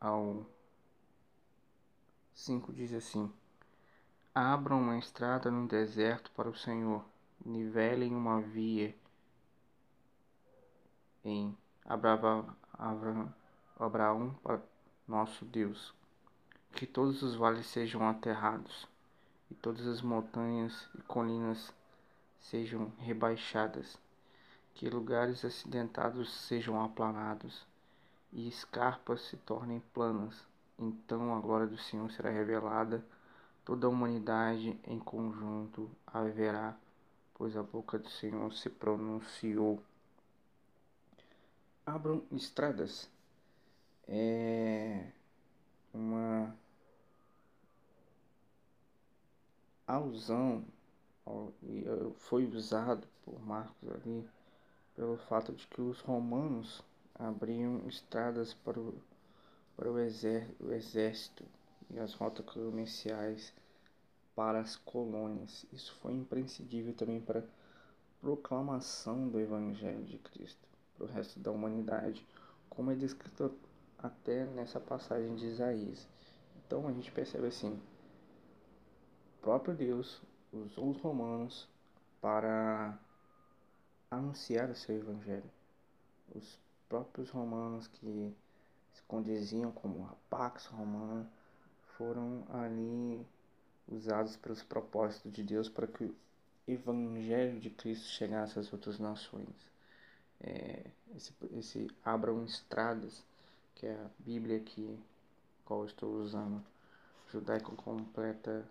ao 0.00 0.46
5 2.34 2.72
diz 2.72 2.92
assim: 2.92 3.32
Abram 4.34 4.80
uma 4.80 4.98
estrada 4.98 5.50
no 5.50 5.66
deserto 5.66 6.30
para 6.30 6.48
o 6.48 6.54
Senhor, 6.54 7.04
nivelem 7.44 8.14
uma 8.14 8.40
via 8.40 8.94
em 11.24 11.56
Abraão, 11.84 12.56
Abraão 13.78 14.34
para 14.42 14.62
nosso 15.06 15.44
Deus. 15.44 15.92
Que 16.72 16.86
todos 16.86 17.22
os 17.22 17.34
vales 17.34 17.66
sejam 17.66 18.08
aterrados, 18.08 18.86
e 19.50 19.54
todas 19.54 19.86
as 19.86 20.00
montanhas 20.00 20.88
e 20.94 21.02
colinas 21.02 21.74
sejam 22.38 22.92
rebaixadas, 22.98 23.98
que 24.72 24.88
lugares 24.88 25.44
acidentados 25.44 26.32
sejam 26.32 26.82
aplanados, 26.82 27.66
e 28.32 28.48
escarpas 28.48 29.22
se 29.22 29.36
tornem 29.38 29.80
planas. 29.92 30.46
Então 30.78 31.34
a 31.34 31.40
glória 31.40 31.66
do 31.66 31.76
Senhor 31.76 32.10
será 32.10 32.30
revelada, 32.30 33.04
toda 33.64 33.86
a 33.86 33.90
humanidade 33.90 34.78
em 34.84 34.98
conjunto 34.98 35.90
a 36.06 36.22
verá, 36.22 36.76
pois 37.34 37.56
a 37.56 37.62
boca 37.62 37.98
do 37.98 38.08
Senhor 38.08 38.52
se 38.52 38.70
pronunciou. 38.70 39.82
Abram 41.84 42.22
estradas. 42.32 43.10
É 44.06 45.06
uma 45.92 46.54
alusão 49.86 50.64
e 51.62 51.84
foi 52.16 52.46
usado 52.46 53.06
por 53.24 53.40
Marcos 53.40 53.88
ali 53.90 54.28
pelo 54.94 55.16
fato 55.16 55.52
de 55.52 55.66
que 55.66 55.80
os 55.80 56.00
romanos 56.00 56.82
abriam 57.20 57.86
estradas 57.86 58.54
para 58.54 58.80
o, 58.80 58.94
para 59.76 59.90
o, 59.90 59.98
exército 59.98 61.44
e 61.90 61.98
as 61.98 62.14
rotas 62.14 62.46
comerciais 62.46 63.52
para 64.34 64.60
as 64.60 64.76
colônias. 64.76 65.66
Isso 65.72 65.94
foi 65.96 66.14
imprescindível 66.14 66.94
também 66.94 67.20
para 67.20 67.40
a 67.40 67.44
proclamação 68.20 69.28
do 69.28 69.38
Evangelho 69.38 70.04
de 70.04 70.18
Cristo 70.18 70.66
para 70.96 71.04
o 71.04 71.08
resto 71.08 71.40
da 71.40 71.50
humanidade, 71.50 72.26
como 72.68 72.90
é 72.90 72.94
descrito 72.94 73.54
até 73.98 74.44
nessa 74.44 74.78
passagem 74.78 75.34
de 75.34 75.46
Isaías. 75.46 76.06
Então 76.56 76.86
a 76.86 76.92
gente 76.92 77.10
percebe 77.10 77.46
assim: 77.46 77.72
o 77.72 79.40
próprio 79.40 79.74
Deus 79.74 80.20
usou 80.52 80.90
os 80.90 81.00
romanos 81.00 81.68
para 82.20 82.98
anunciar 84.10 84.68
o 84.68 84.74
seu 84.74 84.96
Evangelho. 84.96 85.50
Os 86.34 86.58
próprios 86.90 87.30
romanos 87.30 87.86
que 87.86 88.34
se 88.92 89.02
condiziam 89.04 89.70
como 89.70 90.04
a 90.06 90.14
Pax 90.28 90.66
Romana 90.66 91.30
foram 91.96 92.44
ali 92.48 93.24
usados 93.86 94.36
pelos 94.36 94.62
propósitos 94.62 95.32
de 95.32 95.44
Deus 95.44 95.68
para 95.68 95.86
que 95.86 96.04
o 96.04 96.14
Evangelho 96.66 97.60
de 97.60 97.70
Cristo 97.70 98.06
chegasse 98.06 98.58
às 98.58 98.72
outras 98.72 98.98
nações. 98.98 99.48
É, 100.40 100.84
esse, 101.14 101.32
esse 101.52 101.90
Abram 102.04 102.44
Estradas, 102.44 103.22
que 103.74 103.86
é 103.86 103.92
a 103.92 104.10
Bíblia 104.18 104.58
que 104.58 104.98
qual 105.64 105.84
estou 105.84 106.16
usando, 106.16 106.62
judaico 107.30 107.76
completa 107.76 108.66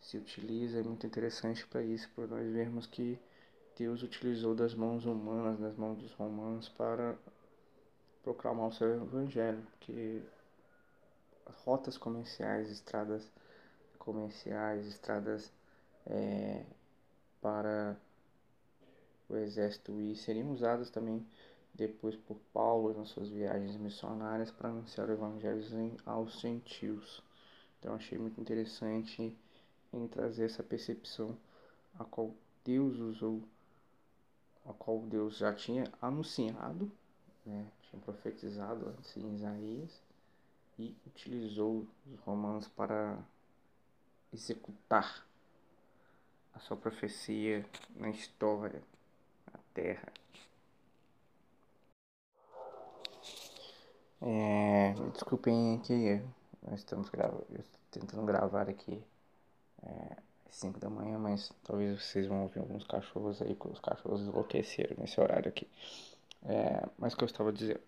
se 0.00 0.16
utiliza, 0.16 0.78
é 0.78 0.82
muito 0.82 1.06
interessante 1.06 1.66
para 1.66 1.82
isso, 1.82 2.08
para 2.14 2.26
nós 2.28 2.50
vermos 2.50 2.86
que 2.86 3.18
Deus 3.76 4.02
utilizou 4.02 4.54
das 4.54 4.74
mãos 4.74 5.04
humanas, 5.04 5.60
das 5.60 5.76
mãos 5.76 5.98
dos 5.98 6.12
romanos, 6.14 6.68
para 6.70 7.14
proclamar 8.22 8.68
o 8.68 8.72
seu 8.72 9.02
evangelho, 9.02 9.62
porque 9.72 10.22
rotas 11.64 11.98
comerciais, 11.98 12.70
estradas 12.70 13.30
comerciais, 13.98 14.86
estradas 14.86 15.52
é, 16.06 16.64
para 17.40 17.96
o 19.28 19.36
exército 19.36 19.92
ir 20.00 20.16
seriam 20.16 20.52
usadas 20.52 20.88
também 20.88 21.26
depois 21.74 22.16
por 22.16 22.38
Paulo 22.54 22.96
nas 22.96 23.10
suas 23.10 23.28
viagens 23.28 23.76
missionárias 23.76 24.50
para 24.50 24.70
anunciar 24.70 25.08
o 25.08 25.12
evangelho 25.12 25.62
aos 26.06 26.40
gentios. 26.40 27.22
Então 27.78 27.94
achei 27.94 28.16
muito 28.16 28.40
interessante 28.40 29.36
em 29.92 30.08
trazer 30.08 30.46
essa 30.46 30.62
percepção 30.62 31.36
a 31.98 32.04
qual 32.04 32.34
Deus 32.64 32.98
usou 32.98 33.42
a 34.68 34.72
qual 34.72 35.00
Deus 35.00 35.36
já 35.36 35.54
tinha 35.54 35.90
anunciado, 36.00 36.90
né, 37.44 37.66
tinha 37.82 38.02
profetizado 38.02 38.88
antes 38.88 39.16
em 39.16 39.34
Isaías, 39.34 40.00
e 40.78 40.94
utilizou 41.06 41.86
os 42.06 42.20
romanos 42.20 42.68
para 42.68 43.18
executar 44.32 45.26
a 46.54 46.58
sua 46.58 46.76
profecia 46.76 47.64
na 47.94 48.10
história, 48.10 48.82
na 49.52 49.58
terra. 49.72 50.12
É, 54.20 54.94
desculpem 55.12 55.78
que 55.80 56.22
nós 56.62 56.80
estamos 56.80 57.10
tentando 57.90 58.26
gravar 58.26 58.68
aqui 58.68 59.02
é, 59.82 60.16
5 60.56 60.80
da 60.80 60.88
manhã, 60.88 61.18
mas 61.18 61.52
talvez 61.62 62.02
vocês 62.02 62.26
vão 62.26 62.42
ouvir 62.42 62.60
alguns 62.60 62.84
cachorros 62.84 63.42
aí, 63.42 63.54
que 63.54 63.68
os 63.68 63.78
cachorros 63.78 64.22
enlouqueceram 64.22 64.96
nesse 64.98 65.20
horário 65.20 65.48
aqui. 65.48 65.68
É, 66.44 66.88
mas 66.98 67.12
o 67.12 67.16
que 67.16 67.24
eu 67.24 67.26
estava 67.26 67.52
dizendo? 67.52 67.80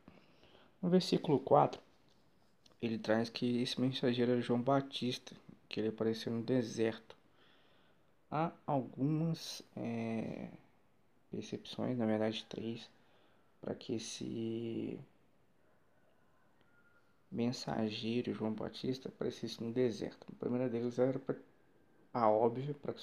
No 0.82 0.90
versículo 0.90 1.40
4, 1.40 1.80
ele 2.82 2.98
traz 2.98 3.30
que 3.30 3.62
esse 3.62 3.80
mensageiro 3.80 4.32
era 4.32 4.40
João 4.40 4.60
Batista, 4.60 5.34
que 5.68 5.80
ele 5.80 5.88
apareceu 5.88 6.32
no 6.32 6.42
deserto. 6.42 7.16
Há 8.30 8.52
algumas 8.66 9.62
é, 9.74 10.48
percepções, 11.30 11.96
na 11.96 12.04
verdade 12.04 12.44
três, 12.50 12.88
para 13.62 13.74
que 13.74 13.94
esse 13.94 15.00
mensageiro 17.32 18.34
João 18.34 18.52
Batista 18.52 19.08
aparecesse 19.08 19.62
no 19.62 19.72
deserto. 19.72 20.26
A 20.30 20.38
primeira 20.38 20.68
deles 20.68 20.98
era 20.98 21.18
para 21.18 21.34
a 22.12 22.28
óbvio 22.28 22.74
para 22.74 22.94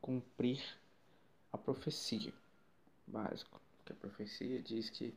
cumprir 0.00 0.62
a 1.52 1.58
profecia 1.58 2.32
básico. 3.06 3.60
Que 3.84 3.92
a 3.92 3.96
profecia 3.96 4.62
diz 4.62 4.90
que, 4.90 5.14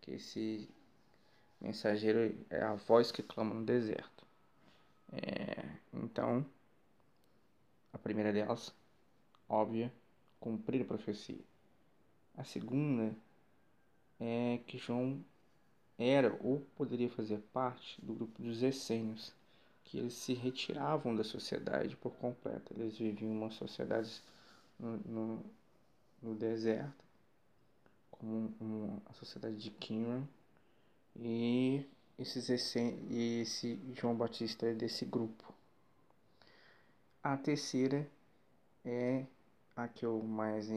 que 0.00 0.12
esse 0.12 0.68
mensageiro 1.60 2.36
é 2.50 2.62
a 2.62 2.74
voz 2.74 3.10
que 3.10 3.22
clama 3.22 3.54
no 3.54 3.64
deserto. 3.64 4.24
É, 5.12 5.64
então 5.92 6.44
a 7.92 7.98
primeira 7.98 8.32
delas 8.32 8.74
óbvia 9.48 9.92
cumprir 10.40 10.82
a 10.82 10.84
profecia. 10.84 11.40
A 12.36 12.44
segunda 12.44 13.14
é 14.20 14.60
que 14.66 14.78
João 14.78 15.24
era 15.98 16.36
ou 16.42 16.60
poderia 16.76 17.08
fazer 17.08 17.38
parte 17.52 18.00
do 18.04 18.14
grupo 18.14 18.42
dos 18.42 18.62
essênios 18.62 19.32
que 19.86 19.98
eles 19.98 20.14
se 20.14 20.34
retiravam 20.34 21.14
da 21.14 21.22
sociedade 21.22 21.96
por 21.96 22.12
completo. 22.16 22.74
Eles 22.76 22.98
viviam 22.98 23.32
uma 23.32 23.50
sociedade 23.50 24.20
no, 24.78 24.96
no, 24.98 25.44
no 26.22 26.34
deserto, 26.34 27.04
como 28.10 28.52
uma, 28.60 29.00
a 29.06 29.12
sociedade 29.14 29.56
de 29.56 29.70
Qumran, 29.70 30.26
e, 31.14 31.86
esses, 32.18 32.48
e 32.76 33.40
esse 33.40 33.80
João 33.94 34.16
Batista 34.16 34.66
é 34.66 34.74
desse 34.74 35.04
grupo. 35.04 35.54
A 37.22 37.36
terceira 37.36 38.08
é 38.84 39.24
a 39.76 39.86
que 39.88 40.04
eu 40.04 40.20
mais 40.22 40.68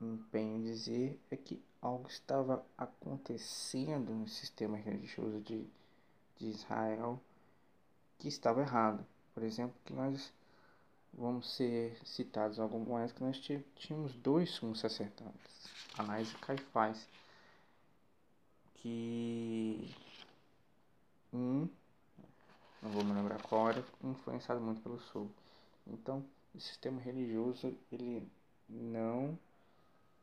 empenho 0.00 0.56
em 0.56 0.62
dizer 0.62 1.18
é 1.30 1.36
que 1.36 1.62
algo 1.80 2.08
estava 2.08 2.64
acontecendo 2.76 4.12
no 4.12 4.28
sistema 4.28 4.76
religioso 4.76 5.40
de, 5.40 5.66
de 6.38 6.48
Israel 6.48 7.20
que 8.18 8.28
estava 8.28 8.60
errado. 8.60 9.04
Por 9.34 9.42
exemplo, 9.42 9.74
que 9.84 9.92
nós 9.92 10.32
vamos 11.12 11.54
ser 11.54 11.98
citados 12.04 12.58
alguns 12.58 12.86
mais 12.88 13.12
que 13.12 13.22
nós 13.22 13.38
tínhamos 13.76 14.14
dois 14.16 14.50
sumos 14.50 14.80
sacerdotes, 14.80 15.68
Anás 15.98 16.30
e 16.30 16.34
Caifás, 16.36 17.08
que 18.74 19.94
um, 21.32 21.68
não 22.82 22.90
vou 22.90 23.04
me 23.04 23.12
lembrar 23.12 23.40
qual 23.42 23.70
era, 23.70 23.84
influenciado 24.02 24.60
muito 24.60 24.80
pelo 24.80 25.00
sul. 25.00 25.30
Então, 25.86 26.24
o 26.54 26.60
sistema 26.60 27.00
religioso 27.00 27.76
ele 27.90 28.26
não 28.68 29.38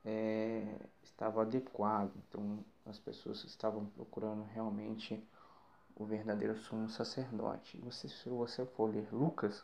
é, 0.06 0.80
estava 1.04 1.42
adequado. 1.42 2.12
Então, 2.28 2.64
as 2.86 3.00
pessoas 3.00 3.44
estavam 3.44 3.86
procurando 3.86 4.44
realmente 4.54 5.22
o 5.96 6.06
verdadeiro 6.06 6.58
sumo 6.58 6.90
sacerdote. 6.90 7.78
Você, 7.80 8.10
se 8.10 8.30
você 8.30 8.66
for 8.66 8.94
ler 8.94 9.08
Lucas, 9.14 9.64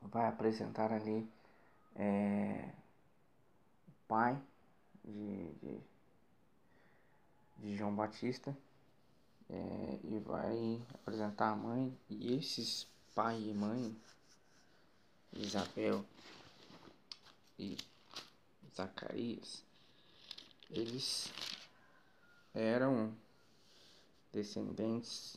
vai 0.00 0.26
apresentar 0.26 0.92
ali 0.92 1.28
é, 1.96 2.70
o 3.88 3.92
pai 4.06 4.40
de, 5.04 5.52
de, 5.54 5.80
de 7.58 7.76
João 7.76 7.94
Batista 7.94 8.56
é, 9.50 9.98
e 10.04 10.18
vai 10.20 10.82
apresentar 10.94 11.50
a 11.50 11.56
mãe 11.56 11.96
e 12.08 12.34
esses 12.34 12.86
pai 13.14 13.40
e 13.40 13.54
mãe 13.54 13.96
Isabel 15.32 16.04
e 17.58 17.76
Zacarias 18.74 19.64
eles 20.70 21.32
eram 22.54 23.14
descendentes 24.32 25.36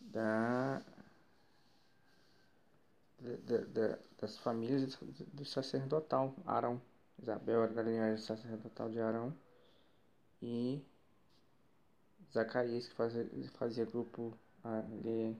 da, 0.00 0.82
da, 3.20 3.58
da 3.66 3.98
das 4.22 4.38
famílias 4.38 4.96
do 5.32 5.44
sacerdotal 5.44 6.32
Arão. 6.46 6.80
Isabel 7.20 7.64
era 7.64 7.74
da 7.74 7.82
linhagem 7.82 8.24
sacerdotal 8.24 8.88
de 8.88 9.00
Arão 9.00 9.36
e 10.40 10.80
Zacarias 12.32 12.86
que 12.86 12.94
fazia, 12.94 13.28
fazia 13.54 13.84
grupo 13.84 14.32
ali 14.62 15.36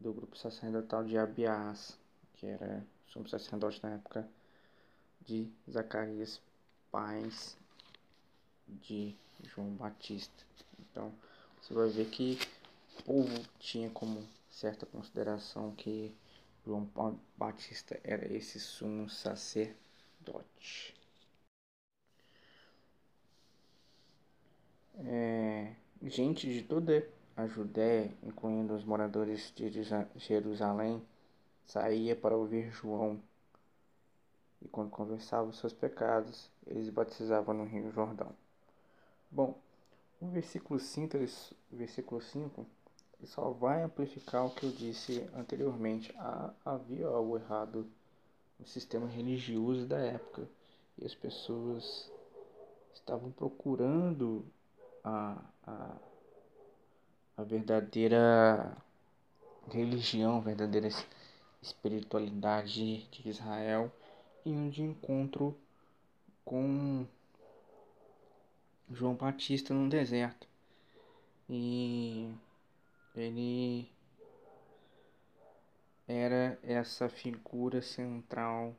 do 0.00 0.12
grupo 0.12 0.36
sacerdotal 0.36 1.04
de 1.04 1.16
Abiás, 1.16 1.96
que 2.34 2.46
era 2.46 2.84
sumo 3.06 3.28
sacerdote 3.28 3.80
na 3.84 3.94
época 3.94 4.28
de 5.24 5.48
Zacarias, 5.70 6.40
pais 6.90 7.56
de 8.66 9.16
João 9.44 9.70
Batista. 9.76 10.44
Então, 10.80 11.14
você 11.66 11.74
vai 11.74 11.88
ver 11.88 12.06
que 12.06 12.38
o 13.00 13.02
povo 13.02 13.44
tinha 13.58 13.90
como 13.90 14.22
certa 14.48 14.86
consideração 14.86 15.72
que 15.72 16.14
João 16.64 16.88
Batista 17.36 17.98
era 18.04 18.24
esse 18.32 18.60
sumo 18.60 19.10
sacerdote. 19.10 20.94
É, 24.98 25.74
gente 26.04 26.46
de 26.46 26.62
toda 26.62 27.08
a 27.36 27.48
Judéia, 27.48 28.12
incluindo 28.22 28.72
os 28.72 28.84
moradores 28.84 29.52
de 29.56 29.68
Jerusalém, 30.16 31.02
saía 31.64 32.14
para 32.14 32.36
ouvir 32.36 32.70
João. 32.70 33.20
E 34.62 34.68
quando 34.68 34.90
confessavam 34.90 35.52
seus 35.52 35.72
pecados, 35.72 36.48
eles 36.64 36.88
batizavam 36.90 37.54
no 37.54 37.64
Rio 37.64 37.90
Jordão. 37.90 38.32
Bom, 39.30 39.58
o 40.20 40.26
versículo 40.28 40.78
5, 40.80 41.16
ele, 41.16 41.30
versículo 41.70 42.20
5 42.20 42.66
ele 43.18 43.26
só 43.28 43.50
vai 43.50 43.82
amplificar 43.82 44.44
o 44.44 44.50
que 44.50 44.64
eu 44.64 44.70
disse 44.70 45.28
anteriormente. 45.34 46.14
Ah, 46.18 46.52
havia 46.64 47.06
algo 47.06 47.38
errado 47.38 47.86
no 48.58 48.66
sistema 48.66 49.06
religioso 49.06 49.86
da 49.86 49.98
época 49.98 50.46
e 50.98 51.04
as 51.04 51.14
pessoas 51.14 52.10
estavam 52.94 53.30
procurando 53.30 54.44
a, 55.02 55.38
a, 55.66 55.96
a 57.38 57.42
verdadeira 57.42 58.76
religião, 59.70 60.36
a 60.36 60.40
verdadeira 60.40 60.88
espiritualidade 61.62 63.04
de 63.08 63.28
Israel 63.28 63.90
e 64.44 64.50
um 64.50 64.68
de 64.68 64.82
encontro 64.82 65.56
com 66.44 67.06
João 68.90 69.14
Batista 69.14 69.74
no 69.74 69.88
deserto. 69.88 70.46
E 71.48 72.32
ele 73.14 73.90
era 76.06 76.58
essa 76.62 77.08
figura 77.08 77.82
central 77.82 78.76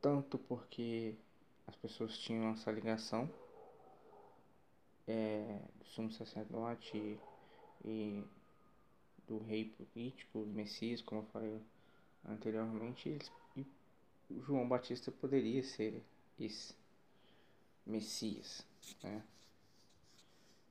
tanto 0.00 0.38
porque 0.38 1.14
as 1.66 1.76
pessoas 1.76 2.18
tinham 2.18 2.52
essa 2.52 2.70
ligação 2.70 3.30
é, 5.06 5.60
do 5.78 5.84
sumo 5.84 6.12
sacerdote 6.12 6.96
e, 6.96 7.18
e 7.84 8.24
do 9.26 9.38
rei 9.38 9.64
político, 9.64 10.44
do 10.44 10.52
Messias, 10.52 11.02
como 11.02 11.22
eu 11.22 11.26
falei 11.26 11.60
anteriormente, 12.28 13.18
e 13.56 13.66
João 14.46 14.68
Batista 14.68 15.10
poderia 15.12 15.62
ser 15.62 16.02
esse 16.38 16.74
Messias 17.84 18.64
né? 19.02 19.22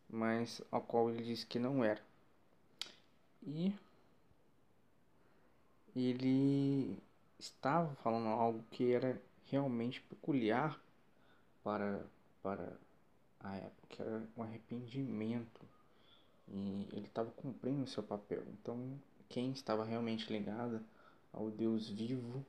mas 0.10 0.62
ao 0.72 0.82
qual 0.82 1.10
ele 1.10 1.24
disse 1.24 1.46
que 1.46 1.60
não 1.60 1.84
era. 1.84 2.02
E 3.44 3.74
ele 5.96 6.98
estava 7.40 7.94
falando 7.96 8.28
algo 8.28 8.64
que 8.72 8.92
era 8.92 9.22
realmente 9.46 10.02
peculiar 10.02 10.80
para, 11.64 12.06
para 12.42 12.78
a 13.40 13.56
época, 13.58 13.88
que 13.90 14.02
era 14.02 14.28
um 14.36 14.44
arrependimento. 14.44 15.62
E 16.48 16.88
ele 16.92 17.08
estava 17.08 17.32
cumprindo 17.32 17.84
o 17.84 17.88
seu 17.88 18.04
papel. 18.04 18.44
Então, 18.48 19.00
quem 19.30 19.52
estava 19.52 19.84
realmente 19.84 20.32
ligado 20.32 20.84
ao 21.34 21.50
Deus 21.50 21.90
vivo 21.90 22.46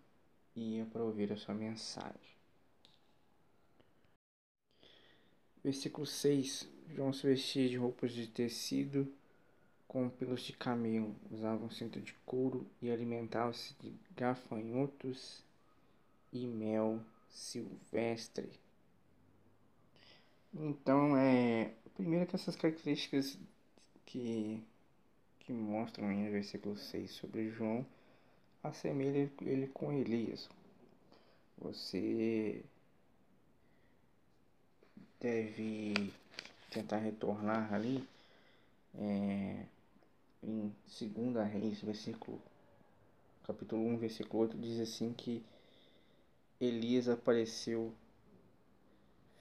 ia 0.55 0.87
para 0.87 1.02
ouvir 1.02 1.33
a 1.33 1.37
sua 1.37 1.55
mensagem. 1.55 2.36
Versículo 5.66 6.07
6: 6.07 6.68
João 6.94 7.12
se 7.12 7.26
vestia 7.26 7.68
de 7.68 7.76
roupas 7.76 8.12
de 8.12 8.29
tecido 8.29 9.12
com 9.88 10.09
pelos 10.09 10.42
de 10.42 10.52
camelo, 10.52 11.12
usava 11.29 11.64
um 11.64 11.70
cinto 11.72 12.00
de 12.00 12.14
couro 12.24 12.64
e 12.81 12.88
alimentava-se 12.88 13.74
de 13.81 13.92
gafanhotos 14.16 15.42
e 16.33 16.46
mel 16.46 17.00
silvestre. 17.29 18.48
Então, 20.55 21.16
é. 21.16 21.72
Primeiro 21.96 22.26
que 22.26 22.37
essas 22.37 22.55
características 22.55 23.37
que, 24.05 24.62
que 25.40 25.52
mostram 25.52 26.12
no 26.12 26.31
versículo 26.31 26.76
6 26.76 27.11
sobre 27.11 27.50
João 27.50 27.85
assemelha 28.62 29.29
ele 29.42 29.66
com 29.66 29.92
Elias. 29.92 30.48
Você 31.59 32.62
deve 35.20 36.12
tentar 36.70 36.98
retornar 36.98 37.72
ali 37.72 38.07
é, 38.94 39.64
em 40.42 40.72
2 40.87 41.50
Reis, 41.52 41.81
versículo, 41.81 42.40
capítulo 43.46 43.83
1, 43.87 43.96
versículo 43.98 44.42
8, 44.44 44.59
diz 44.59 44.81
assim 44.81 45.12
que 45.12 45.44
Elias 46.61 47.09
apareceu 47.09 47.92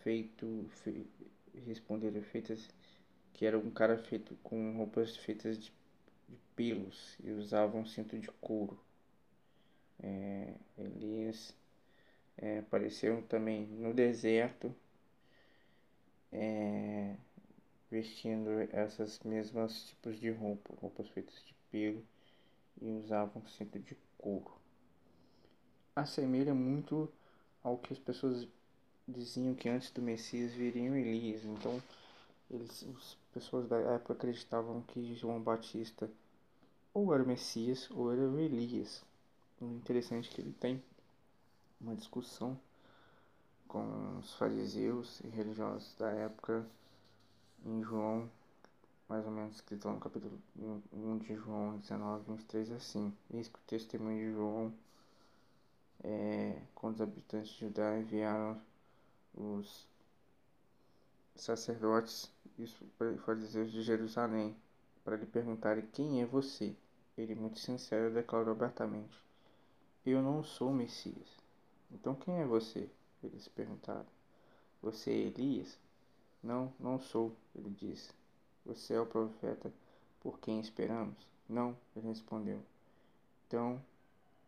feito, 0.03 0.65
fe, 0.83 1.07
feitas, 2.31 2.69
que 3.33 3.45
era 3.45 3.57
um 3.57 3.71
cara 3.71 3.97
feito 3.97 4.35
com 4.43 4.77
roupas 4.77 5.15
feitas 5.17 5.57
de, 5.57 5.71
de 6.29 6.38
pelos 6.55 7.17
e 7.23 7.31
usava 7.31 7.77
um 7.77 7.85
cinto 7.85 8.17
de 8.17 8.27
couro. 8.39 8.79
É, 10.01 10.53
Elias 10.77 11.53
é, 12.38 12.59
apareceu 12.59 13.23
também 13.23 13.65
no 13.65 13.93
deserto 13.93 14.75
é, 16.36 17.15
vestindo 17.89 18.50
essas 18.71 19.19
mesmas 19.19 19.86
tipos 19.86 20.19
de 20.19 20.30
roupa, 20.30 20.74
roupas 20.82 21.08
feitas 21.10 21.36
de 21.45 21.56
pelo 21.71 22.04
e 22.82 22.89
usavam 22.91 23.41
cinto 23.48 23.80
de 23.80 23.95
couro. 24.17 24.52
Assemelha 25.95 26.54
muito 26.54 27.10
ao 27.63 27.78
que 27.78 27.93
as 27.93 28.00
pessoas 28.00 28.48
diziam 29.08 29.56
que 29.56 29.69
antes 29.69 29.91
do 29.91 30.02
Messias 30.02 30.52
viriam 30.54 30.95
Elias. 30.95 31.43
Então, 31.45 31.82
eles, 32.52 32.86
as 32.98 33.17
pessoas 33.34 33.67
da 33.67 33.78
época 33.78 34.13
acreditavam 34.13 34.82
que 34.82 35.15
João 35.15 35.41
Batista 35.41 36.10
ou 36.93 37.13
era 37.13 37.24
o 37.24 37.28
Messias 37.28 37.89
ou 37.91 38.12
era 38.12 38.21
o 38.21 38.39
Elias. 38.39 39.04
O 39.62 39.65
interessante 39.65 40.30
é 40.30 40.34
que 40.34 40.41
ele 40.41 40.54
tem 40.54 40.84
uma 41.80 41.95
discussão 41.95 42.60
com 43.75 44.19
os 44.19 44.33
fariseus 44.35 45.19
e 45.19 45.27
religiosos 45.27 45.93
da 45.99 46.09
época 46.09 46.65
em 47.65 47.83
João 47.83 48.29
mais 49.09 49.25
ou 49.25 49.31
menos 49.31 49.55
escrito 49.55 49.89
no 49.89 49.99
capítulo 49.99 50.39
1 50.93 51.17
de 51.17 51.35
João 51.35 51.77
19, 51.79 52.23
23, 52.25 52.71
assim. 52.71 53.13
Eis 53.29 53.49
que 53.49 53.59
o 53.59 53.61
testemunho 53.67 54.29
de 54.29 54.33
João, 54.33 54.73
é, 56.05 56.57
quando 56.73 56.95
os 56.95 57.01
habitantes 57.01 57.49
de 57.49 57.65
Judá 57.65 57.99
enviaram 57.99 58.57
os 59.33 59.85
sacerdotes 61.35 62.31
e 62.57 62.63
os 62.63 62.73
fariseus 63.25 63.73
de 63.73 63.81
Jerusalém 63.81 64.55
para 65.03 65.17
lhe 65.17 65.25
perguntarem 65.25 65.85
quem 65.91 66.21
é 66.21 66.25
você. 66.25 66.73
Ele, 67.17 67.35
muito 67.35 67.59
sincero, 67.59 68.13
declarou 68.13 68.53
abertamente: 68.53 69.21
Eu 70.05 70.21
não 70.21 70.45
sou 70.45 70.69
o 70.69 70.73
Messias. 70.73 71.27
Então 71.91 72.15
quem 72.15 72.39
é 72.39 72.45
você? 72.45 72.89
Eles 73.25 73.47
perguntaram. 73.47 74.05
Você 74.81 75.11
é 75.11 75.13
Elias? 75.13 75.77
Não, 76.43 76.71
não 76.79 76.99
sou, 76.99 77.35
ele 77.55 77.71
disse. 77.71 78.11
Você 78.65 78.93
é 78.93 79.01
o 79.01 79.05
profeta 79.05 79.73
por 80.21 80.39
quem 80.39 80.59
esperamos? 80.59 81.27
Não, 81.49 81.75
ele 81.95 82.07
respondeu. 82.07 82.61
Então 83.47 83.81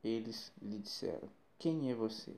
eles 0.03 0.51
lhe 0.61 0.77
disseram: 0.77 1.29
Quem 1.57 1.91
é 1.91 1.95
você? 1.95 2.35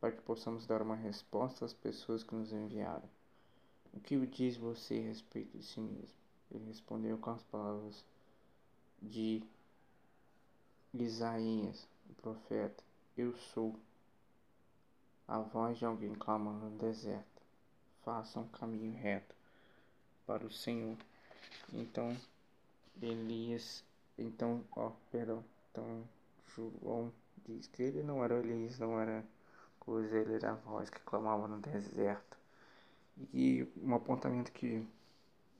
Para 0.00 0.12
que 0.12 0.22
possamos 0.22 0.66
dar 0.66 0.82
uma 0.82 0.96
resposta 0.96 1.64
às 1.64 1.72
pessoas 1.72 2.24
que 2.24 2.34
nos 2.34 2.52
enviaram. 2.52 3.08
O 3.92 4.00
que 4.00 4.18
diz 4.26 4.56
você 4.56 4.98
a 4.98 5.08
respeito 5.08 5.56
de 5.56 5.64
si 5.64 5.80
mesmo? 5.80 6.16
Ele 6.50 6.66
respondeu 6.66 7.16
com 7.18 7.30
as 7.30 7.42
palavras 7.44 8.04
de 9.00 9.42
Isaías, 10.94 11.88
o 12.10 12.14
profeta: 12.14 12.82
Eu 13.16 13.36
sou 13.36 13.76
a 15.26 15.38
voz 15.38 15.78
de 15.78 15.84
alguém 15.84 16.14
clamando 16.14 16.66
no 16.66 16.78
deserto. 16.78 17.42
Faça 18.04 18.40
um 18.40 18.48
caminho 18.48 18.92
reto 18.96 19.34
para 20.26 20.44
o 20.44 20.50
Senhor. 20.50 20.96
Então, 21.72 22.16
Elias, 23.00 23.84
então, 24.18 24.64
ó, 24.76 24.92
perdão, 25.10 25.44
então 25.70 26.04
João 26.54 27.12
diz 27.46 27.66
que 27.66 27.82
ele 27.82 28.02
não 28.02 28.22
era 28.22 28.38
Elias, 28.38 28.78
não 28.78 29.00
era 29.00 29.24
coisa, 29.80 30.16
ele 30.16 30.34
era 30.34 30.52
a 30.52 30.54
voz 30.54 30.90
que 30.90 31.00
clamava 31.00 31.48
no 31.48 31.58
deserto. 31.60 32.36
E 33.32 33.66
um 33.76 33.94
apontamento 33.94 34.52
que, 34.52 34.86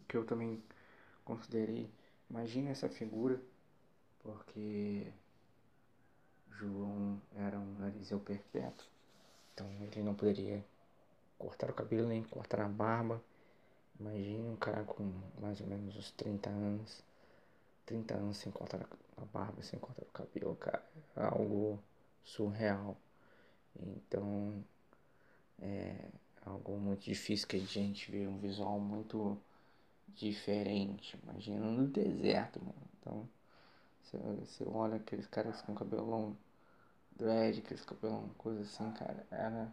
que 0.09 0.17
eu 0.17 0.25
também 0.25 0.63
considerei, 1.25 1.91
imagine 2.31 2.71
essa 2.71 2.89
figura, 2.89 3.41
porque 4.23 5.13
João 6.51 7.21
era 7.35 7.59
um 7.59 7.87
Eliseu 7.87 8.21
perpétuo, 8.21 8.87
então 9.53 9.67
ele 9.81 10.03
não 10.03 10.15
poderia 10.15 10.65
cortar 11.39 11.71
o 11.71 11.75
cabelo 11.75 12.09
nem 12.09 12.23
cortar 12.23 12.61
a 12.61 12.69
barba. 12.69 13.23
Imagine 13.99 14.49
um 14.49 14.57
cara 14.57 14.85
com 14.85 15.13
mais 15.41 15.61
ou 15.61 15.67
menos 15.67 15.97
uns 15.97 16.11
30 16.13 16.51
anos, 16.51 17.03
30 17.87 18.15
anos 18.15 18.37
sem 18.39 18.51
cortar 18.53 18.87
a 19.17 19.25
barba, 19.27 19.63
sem 19.63 19.79
cortar 19.79 20.03
o 20.03 20.13
cabelo, 20.13 20.57
cara, 20.57 20.85
algo 21.17 21.79
surreal. 22.25 22.97
Então, 23.77 24.65
é 25.61 26.09
algo 26.45 26.77
muito 26.79 27.05
difícil 27.05 27.47
que 27.47 27.57
a 27.57 27.61
gente 27.61 28.11
vê 28.11 28.27
um 28.27 28.39
visual 28.39 28.79
muito 28.81 29.39
diferente. 30.09 31.19
Imagina 31.23 31.65
no 31.67 31.87
deserto, 31.87 32.61
mano. 32.61 32.75
Então, 33.01 33.29
você, 34.41 34.65
olha 34.67 34.97
aqueles 34.97 35.27
caras 35.27 35.63
com 35.63 35.75
dread, 37.17 37.59
aqueles 37.61 37.85
cabelão, 37.85 38.29
coisa 38.39 38.63
assim, 38.63 38.91
cara, 38.93 39.27
era. 39.31 39.73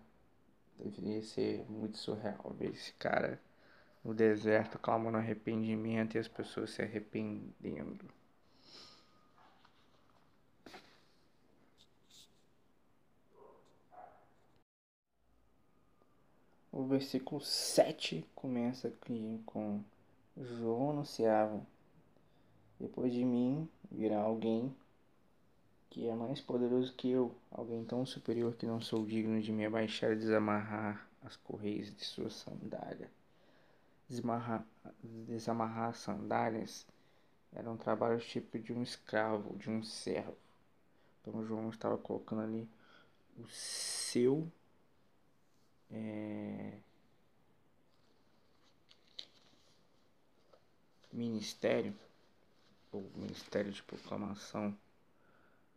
Deveria 0.78 1.22
ser 1.22 1.66
muito 1.70 1.98
surreal 1.98 2.56
ver 2.58 2.72
esse 2.72 2.94
cara 2.94 3.40
no 4.04 4.14
deserto 4.14 4.80
clamando 4.80 5.18
arrependimento 5.18 6.16
e 6.16 6.20
as 6.20 6.28
pessoas 6.28 6.72
se 6.72 6.82
arrependendo. 6.82 8.06
O 16.72 16.86
versículo 16.86 17.42
7 17.42 18.26
começa 18.34 18.88
aqui 18.88 19.42
com 19.46 19.84
João 20.38 20.92
anunciava: 20.92 21.62
Depois 22.80 23.12
de 23.12 23.26
mim 23.26 23.68
virá 23.92 24.20
alguém 24.20 24.74
que 25.90 26.08
é 26.08 26.14
mais 26.14 26.40
poderoso 26.40 26.94
que 26.94 27.10
eu, 27.10 27.36
alguém 27.52 27.84
tão 27.84 28.06
superior 28.06 28.56
que 28.56 28.66
não 28.66 28.80
sou 28.80 29.06
digno 29.06 29.42
de 29.42 29.52
me 29.52 29.66
abaixar 29.66 30.12
e 30.12 30.16
desamarrar 30.16 31.08
as 31.24 31.36
correias 31.36 31.94
de 31.96 32.06
sua 32.06 32.30
sandália. 32.30 33.10
Desamarrar 34.08 35.90
as 35.90 35.98
sandálias 35.98 36.86
era 37.52 37.70
um 37.70 37.78
trabalho 37.78 38.20
tipo 38.20 38.60
de 38.60 38.72
um 38.72 38.84
escravo, 38.84 39.58
de 39.58 39.70
um 39.70 39.84
servo. 39.84 40.38
Então 41.22 41.44
João 41.46 41.70
estava 41.70 41.98
colocando 41.98 42.42
ali 42.42 42.70
o 43.38 43.48
seu 43.48 44.52
é, 45.92 46.78
ministério, 51.12 51.96
ou 52.92 53.10
ministério 53.16 53.72
de 53.72 53.82
proclamação 53.84 54.76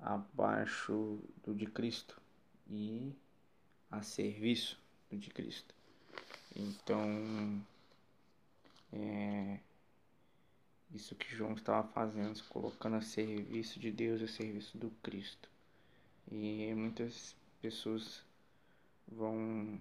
abaixo 0.02 1.18
do 1.44 1.54
de 1.54 1.66
Cristo 1.66 2.20
e 2.68 3.14
a 3.90 4.02
serviço 4.02 4.78
do 5.10 5.16
de 5.16 5.30
Cristo. 5.30 5.74
Então, 6.54 7.64
é 8.92 9.60
isso 10.94 11.14
que 11.14 11.34
João 11.34 11.54
estava 11.54 11.86
fazendo, 11.88 12.36
se 12.36 12.42
colocando 12.44 12.96
a 12.96 13.00
serviço 13.00 13.80
de 13.80 13.90
Deus, 13.90 14.20
a 14.20 14.28
serviço 14.28 14.76
do 14.76 14.90
Cristo. 15.02 15.48
E 16.30 16.72
muitas 16.74 17.34
pessoas 17.60 18.22
vão 19.08 19.80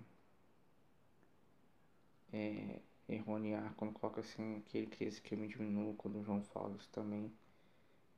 é, 2.32 2.80
erronear 3.10 3.74
quando 3.76 3.94
coloca 3.94 4.22
assim 4.22 4.62
que 4.68 4.86
que 4.86 5.34
eu 5.34 5.38
me 5.38 5.48
diminuo, 5.48 5.96
quando 5.96 6.24
João 6.24 6.42
fala 6.44 6.76
isso 6.78 6.90
também 6.92 7.32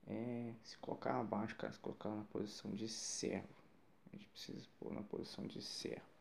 é 0.08 0.54
se 0.64 0.78
colocar 0.78 1.20
abaixo, 1.20 1.56
cara, 1.56 1.74
se 1.74 1.80
colocar 1.80 2.10
na 2.10 2.24
posição 2.26 2.72
de 2.72 2.88
servo. 2.88 3.48
A 4.12 4.16
gente 4.16 4.28
precisa 4.30 4.66
pôr 4.80 4.94
na 4.94 5.02
posição 5.02 5.46
de 5.46 5.62
servo. 5.62 6.14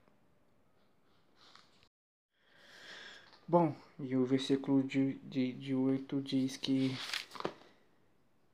Bom, 3.47 3.75
e 3.99 4.17
o 4.17 4.25
versículo 4.25 4.83
de, 4.83 5.15
de, 5.19 5.53
de 5.53 5.75
8 5.75 6.21
diz 6.23 6.57
que 6.57 6.97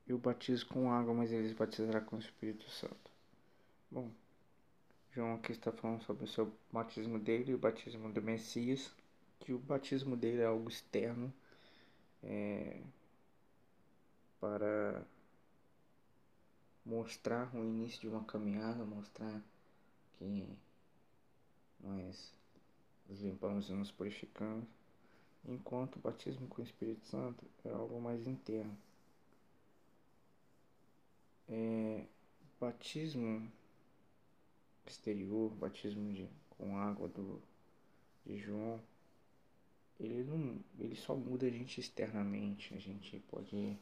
eu 0.08 0.18
batizo 0.18 0.66
com 0.66 0.90
água, 0.90 1.12
mas 1.12 1.30
eles 1.30 1.52
batizarão 1.52 2.04
com 2.04 2.16
o 2.16 2.18
Espírito 2.18 2.68
Santo. 2.70 3.10
Bom, 3.90 4.10
João 5.12 5.34
aqui 5.34 5.52
está 5.52 5.70
falando 5.70 6.02
sobre 6.02 6.24
o 6.24 6.28
seu 6.28 6.52
batismo 6.72 7.18
dele, 7.18 7.54
o 7.54 7.58
batismo 7.58 8.10
do 8.10 8.22
Messias, 8.22 8.90
que 9.40 9.52
o 9.52 9.58
batismo 9.58 10.16
dele 10.16 10.40
é 10.40 10.46
algo 10.46 10.68
externo 10.68 11.32
é, 12.22 12.80
para 14.40 15.04
mostrar 16.88 17.54
o 17.54 17.62
início 17.62 18.00
de 18.00 18.08
uma 18.08 18.24
caminhada, 18.24 18.82
mostrar 18.82 19.42
que 20.18 20.48
nós 21.80 22.32
nos 23.06 23.20
limpamos 23.20 23.68
e 23.68 23.72
nos 23.72 23.90
purificamos, 23.90 24.64
enquanto 25.44 25.96
o 25.96 26.00
batismo 26.00 26.48
com 26.48 26.62
o 26.62 26.64
Espírito 26.64 27.06
Santo 27.06 27.44
é 27.64 27.70
algo 27.70 28.00
mais 28.00 28.26
interno. 28.26 28.76
É, 31.46 32.04
batismo 32.58 33.50
exterior, 34.86 35.50
batismo 35.56 36.12
de, 36.14 36.26
com 36.56 36.78
água 36.78 37.06
do, 37.08 37.40
de 38.24 38.38
João, 38.38 38.80
ele 40.00 40.24
não, 40.24 40.58
ele 40.78 40.96
só 40.96 41.14
muda 41.14 41.46
a 41.46 41.50
gente 41.50 41.80
externamente, 41.80 42.74
a 42.74 42.78
gente 42.78 43.18
pode 43.30 43.76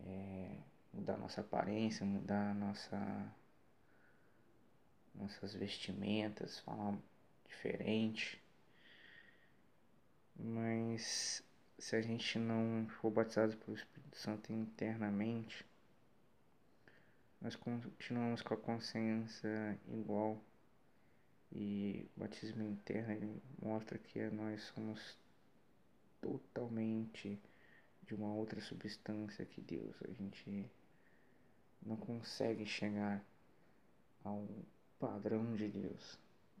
é, 0.00 0.58
mudar 0.96 1.16
nossa 1.18 1.40
aparência, 1.42 2.04
mudar 2.06 2.54
nossa 2.54 3.34
nossas 5.14 5.54
vestimentas, 5.54 6.58
falar 6.60 6.96
diferente. 7.46 8.42
Mas 10.38 11.42
se 11.78 11.96
a 11.96 12.02
gente 12.02 12.38
não 12.38 12.86
for 13.00 13.10
batizado 13.10 13.56
pelo 13.56 13.76
Espírito 13.76 14.16
Santo 14.16 14.52
internamente, 14.52 15.64
nós 17.40 17.56
continuamos 17.56 18.42
com 18.42 18.54
a 18.54 18.58
consciência 18.58 19.78
igual. 19.88 20.40
E 21.52 22.08
o 22.16 22.20
batismo 22.20 22.62
interno 22.62 23.12
ele 23.12 23.42
mostra 23.62 23.98
que 23.98 24.20
nós 24.30 24.62
somos 24.74 25.16
totalmente 26.20 27.38
de 28.02 28.14
uma 28.14 28.32
outra 28.34 28.60
substância 28.60 29.46
que 29.46 29.60
Deus. 29.60 29.94
A 30.02 30.12
gente 30.12 30.68
não 31.86 31.96
consegue 31.96 32.66
chegar 32.66 33.24
ao 34.24 34.46
padrão 34.98 35.54
de 35.54 35.68
Deus. 35.68 36.18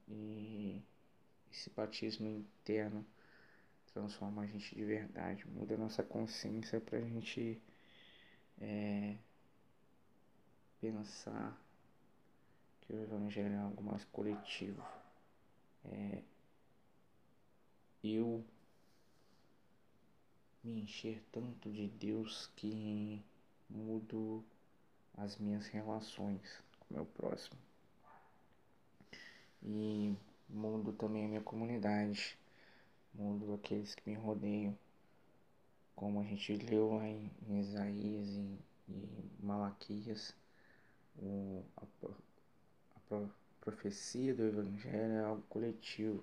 E 0.08 0.82
esse 1.50 1.68
batismo 1.70 2.28
interno 2.28 3.04
transforma 3.92 4.42
a 4.42 4.46
gente 4.46 4.74
de 4.74 4.84
verdade, 4.84 5.48
muda 5.48 5.74
a 5.74 5.78
nossa 5.78 6.02
consciência 6.02 6.80
pra 6.80 7.00
gente 7.00 7.60
é, 8.60 9.16
pensar 10.80 11.58
que 12.82 12.92
o 12.92 13.02
Evangelho 13.02 13.54
é 13.54 13.58
algo 13.58 13.82
mais 13.82 14.04
coletivo. 14.04 14.82
É, 15.84 16.22
eu 18.04 18.44
me 20.62 20.82
encher 20.82 21.22
tanto 21.32 21.70
de 21.72 21.88
Deus 21.88 22.50
que 22.56 23.24
mudo 23.68 24.44
as 25.16 25.36
minhas 25.38 25.66
relações 25.66 26.62
com 26.78 26.94
o 26.94 26.96
meu 26.96 27.06
próximo. 27.06 27.58
E 29.62 30.14
mudo 30.48 30.92
também 30.92 31.24
a 31.24 31.28
minha 31.28 31.40
comunidade, 31.40 32.38
mudo 33.14 33.54
aqueles 33.54 33.94
que 33.94 34.08
me 34.08 34.16
rodeiam, 34.16 34.76
como 35.94 36.20
a 36.20 36.24
gente 36.24 36.54
leu 36.56 36.96
lá 36.96 37.06
em, 37.06 37.30
Isaías 37.48 38.28
e, 38.28 38.58
em 38.88 39.30
Malaquias, 39.40 40.34
o, 41.18 41.64
a, 41.76 43.16
a 43.16 43.28
profecia 43.60 44.34
do 44.34 44.44
Evangelho 44.44 45.12
é 45.12 45.24
algo 45.24 45.42
coletivo, 45.48 46.22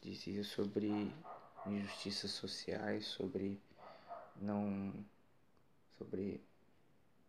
dizia 0.00 0.44
sobre 0.44 1.12
injustiças 1.66 2.30
sociais, 2.30 3.04
sobre 3.06 3.60
não 4.40 4.92
sobre 5.98 6.40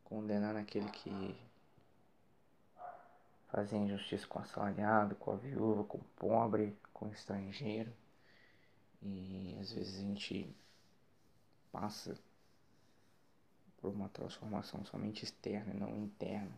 condenar 0.08 0.56
aquele 0.56 0.89
que 0.89 1.38
fazia 3.50 3.78
injustiça 3.78 4.26
com 4.26 4.39
o 4.39 4.41
assalariado, 4.41 5.15
com 5.15 5.32
a 5.32 5.36
viúva, 5.36 5.84
com 5.84 5.98
o 5.98 6.04
pobre, 6.15 6.78
com 6.93 7.08
o 7.08 7.12
estrangeiro. 7.12 7.91
E 9.02 9.58
às 9.60 9.74
vezes 9.74 10.00
a 10.00 10.02
gente 10.02 10.56
passa 11.72 12.17
por 13.82 13.91
uma 13.91 14.08
transformação 14.10 14.84
somente 14.86 15.26
externa 15.26 15.74
e 15.74 15.78
não 15.78 15.96
interna. 15.98 16.56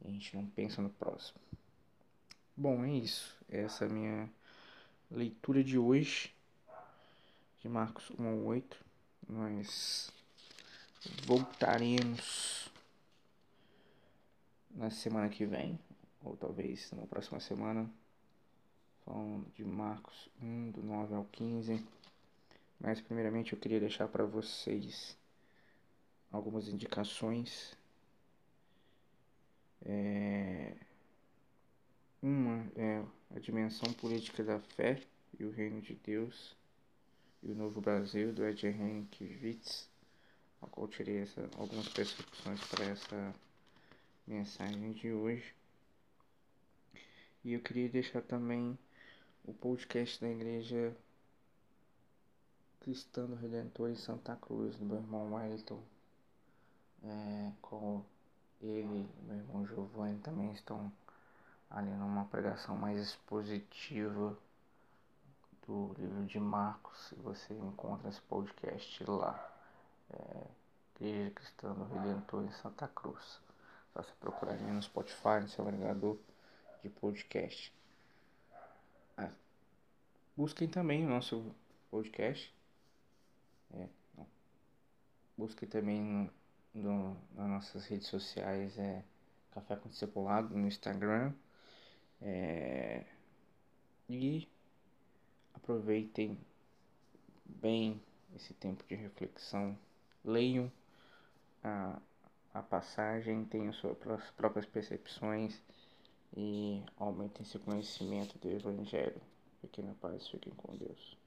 E 0.00 0.08
a 0.08 0.10
gente 0.10 0.36
não 0.36 0.46
pensa 0.46 0.82
no 0.82 0.90
próximo. 0.90 1.38
Bom, 2.56 2.84
é 2.84 2.90
isso. 2.90 3.36
Essa 3.48 3.84
é 3.84 3.88
a 3.88 3.90
minha 3.90 4.30
leitura 5.08 5.62
de 5.62 5.78
hoje 5.78 6.34
de 7.60 7.68
Marcos 7.68 8.10
1 8.18 8.26
ao 8.26 8.38
8. 8.38 8.84
Nós 9.28 10.12
voltaremos 11.24 12.70
na 14.70 14.90
semana 14.90 15.28
que 15.28 15.44
vem, 15.44 15.78
ou 16.22 16.36
talvez 16.36 16.90
na 16.92 17.06
próxima 17.06 17.40
semana, 17.40 17.90
falando 19.04 19.46
de 19.54 19.64
Marcos 19.64 20.28
1, 20.40 20.70
do 20.70 20.82
9 20.82 21.14
ao 21.14 21.24
15. 21.24 21.84
Mas, 22.80 23.00
primeiramente, 23.00 23.52
eu 23.52 23.58
queria 23.58 23.80
deixar 23.80 24.06
para 24.08 24.24
vocês 24.24 25.16
algumas 26.30 26.68
indicações. 26.68 27.76
É... 29.84 30.74
Uma 32.20 32.66
é 32.76 33.04
a 33.34 33.38
dimensão 33.38 33.92
política 33.92 34.42
da 34.42 34.58
fé 34.58 35.00
e 35.38 35.44
o 35.44 35.50
reino 35.50 35.80
de 35.80 35.94
Deus 35.94 36.56
e 37.42 37.50
o 37.50 37.54
Novo 37.54 37.80
Brasil, 37.80 38.32
do 38.32 38.44
Ed 38.44 38.66
Henrique 38.66 39.24
a 40.62 40.66
qual 40.66 40.88
tirei 40.88 41.22
essa, 41.22 41.48
algumas 41.56 41.88
percepções 41.88 42.60
para 42.66 42.84
essa 42.84 43.34
mensagem 44.26 44.92
de 44.92 45.12
hoje. 45.12 45.54
E 47.44 47.52
eu 47.52 47.60
queria 47.60 47.88
deixar 47.88 48.22
também 48.22 48.78
o 49.44 49.52
podcast 49.54 50.20
da 50.20 50.28
Igreja 50.28 50.94
Cristã 52.80 53.26
do 53.26 53.36
Redentor 53.36 53.90
em 53.90 53.96
Santa 53.96 54.36
Cruz, 54.36 54.76
do 54.76 54.84
meu 54.84 54.96
irmão 54.96 55.34
Wellington, 55.34 55.80
é, 57.04 57.52
com 57.62 58.02
ele 58.60 59.08
e 59.20 59.22
meu 59.22 59.36
irmão 59.36 59.66
Giovanni 59.66 60.18
também 60.18 60.52
estão 60.52 60.92
ali 61.70 61.90
numa 61.90 62.24
pregação 62.24 62.76
mais 62.76 63.00
expositiva 63.00 64.36
do 65.66 65.94
livro 65.98 66.24
de 66.26 66.40
Marcos. 66.40 67.14
Você 67.18 67.54
encontra 67.54 68.08
esse 68.08 68.20
podcast 68.22 69.04
lá. 69.04 69.57
É, 70.10 70.46
Igreja 71.00 71.30
Cristã 71.30 71.72
do 71.74 71.84
Redentor 71.84 72.44
em 72.44 72.52
Santa 72.52 72.88
Cruz. 72.88 73.40
Só 73.92 74.02
você 74.02 74.12
procurar 74.20 74.56
no 74.56 74.82
Spotify, 74.82 75.40
no 75.40 75.48
seu 75.48 75.66
agregador 75.66 76.18
de 76.82 76.88
podcast. 76.88 77.72
Ah, 79.16 79.30
busquem 80.36 80.68
também 80.68 81.04
o 81.06 81.08
nosso 81.08 81.54
podcast. 81.90 82.52
É, 83.74 83.88
busquem 85.36 85.68
também 85.68 86.02
no, 86.02 86.30
no, 86.74 87.16
nas 87.34 87.48
nossas 87.48 87.86
redes 87.86 88.08
sociais. 88.08 88.78
É, 88.78 89.04
Café 89.52 89.76
com 89.76 89.88
Discipulado 89.88 90.56
no 90.56 90.66
Instagram. 90.66 91.32
É, 92.20 93.04
e 94.08 94.48
aproveitem 95.54 96.38
bem 97.44 98.00
esse 98.34 98.54
tempo 98.54 98.84
de 98.86 98.94
reflexão. 98.94 99.76
Leiam 100.24 100.70
a, 101.62 102.00
a 102.54 102.62
passagem, 102.62 103.44
tenham 103.44 103.72
suas 103.72 103.96
próprias 104.36 104.66
percepções 104.66 105.60
e 106.36 106.82
aumentem 106.96 107.44
seu 107.44 107.60
conhecimento 107.60 108.38
do 108.38 108.48
Evangelho. 108.48 109.20
Fiquem 109.60 109.84
na 109.84 109.94
paz, 109.94 110.28
fiquem 110.28 110.52
com 110.54 110.76
Deus. 110.76 111.17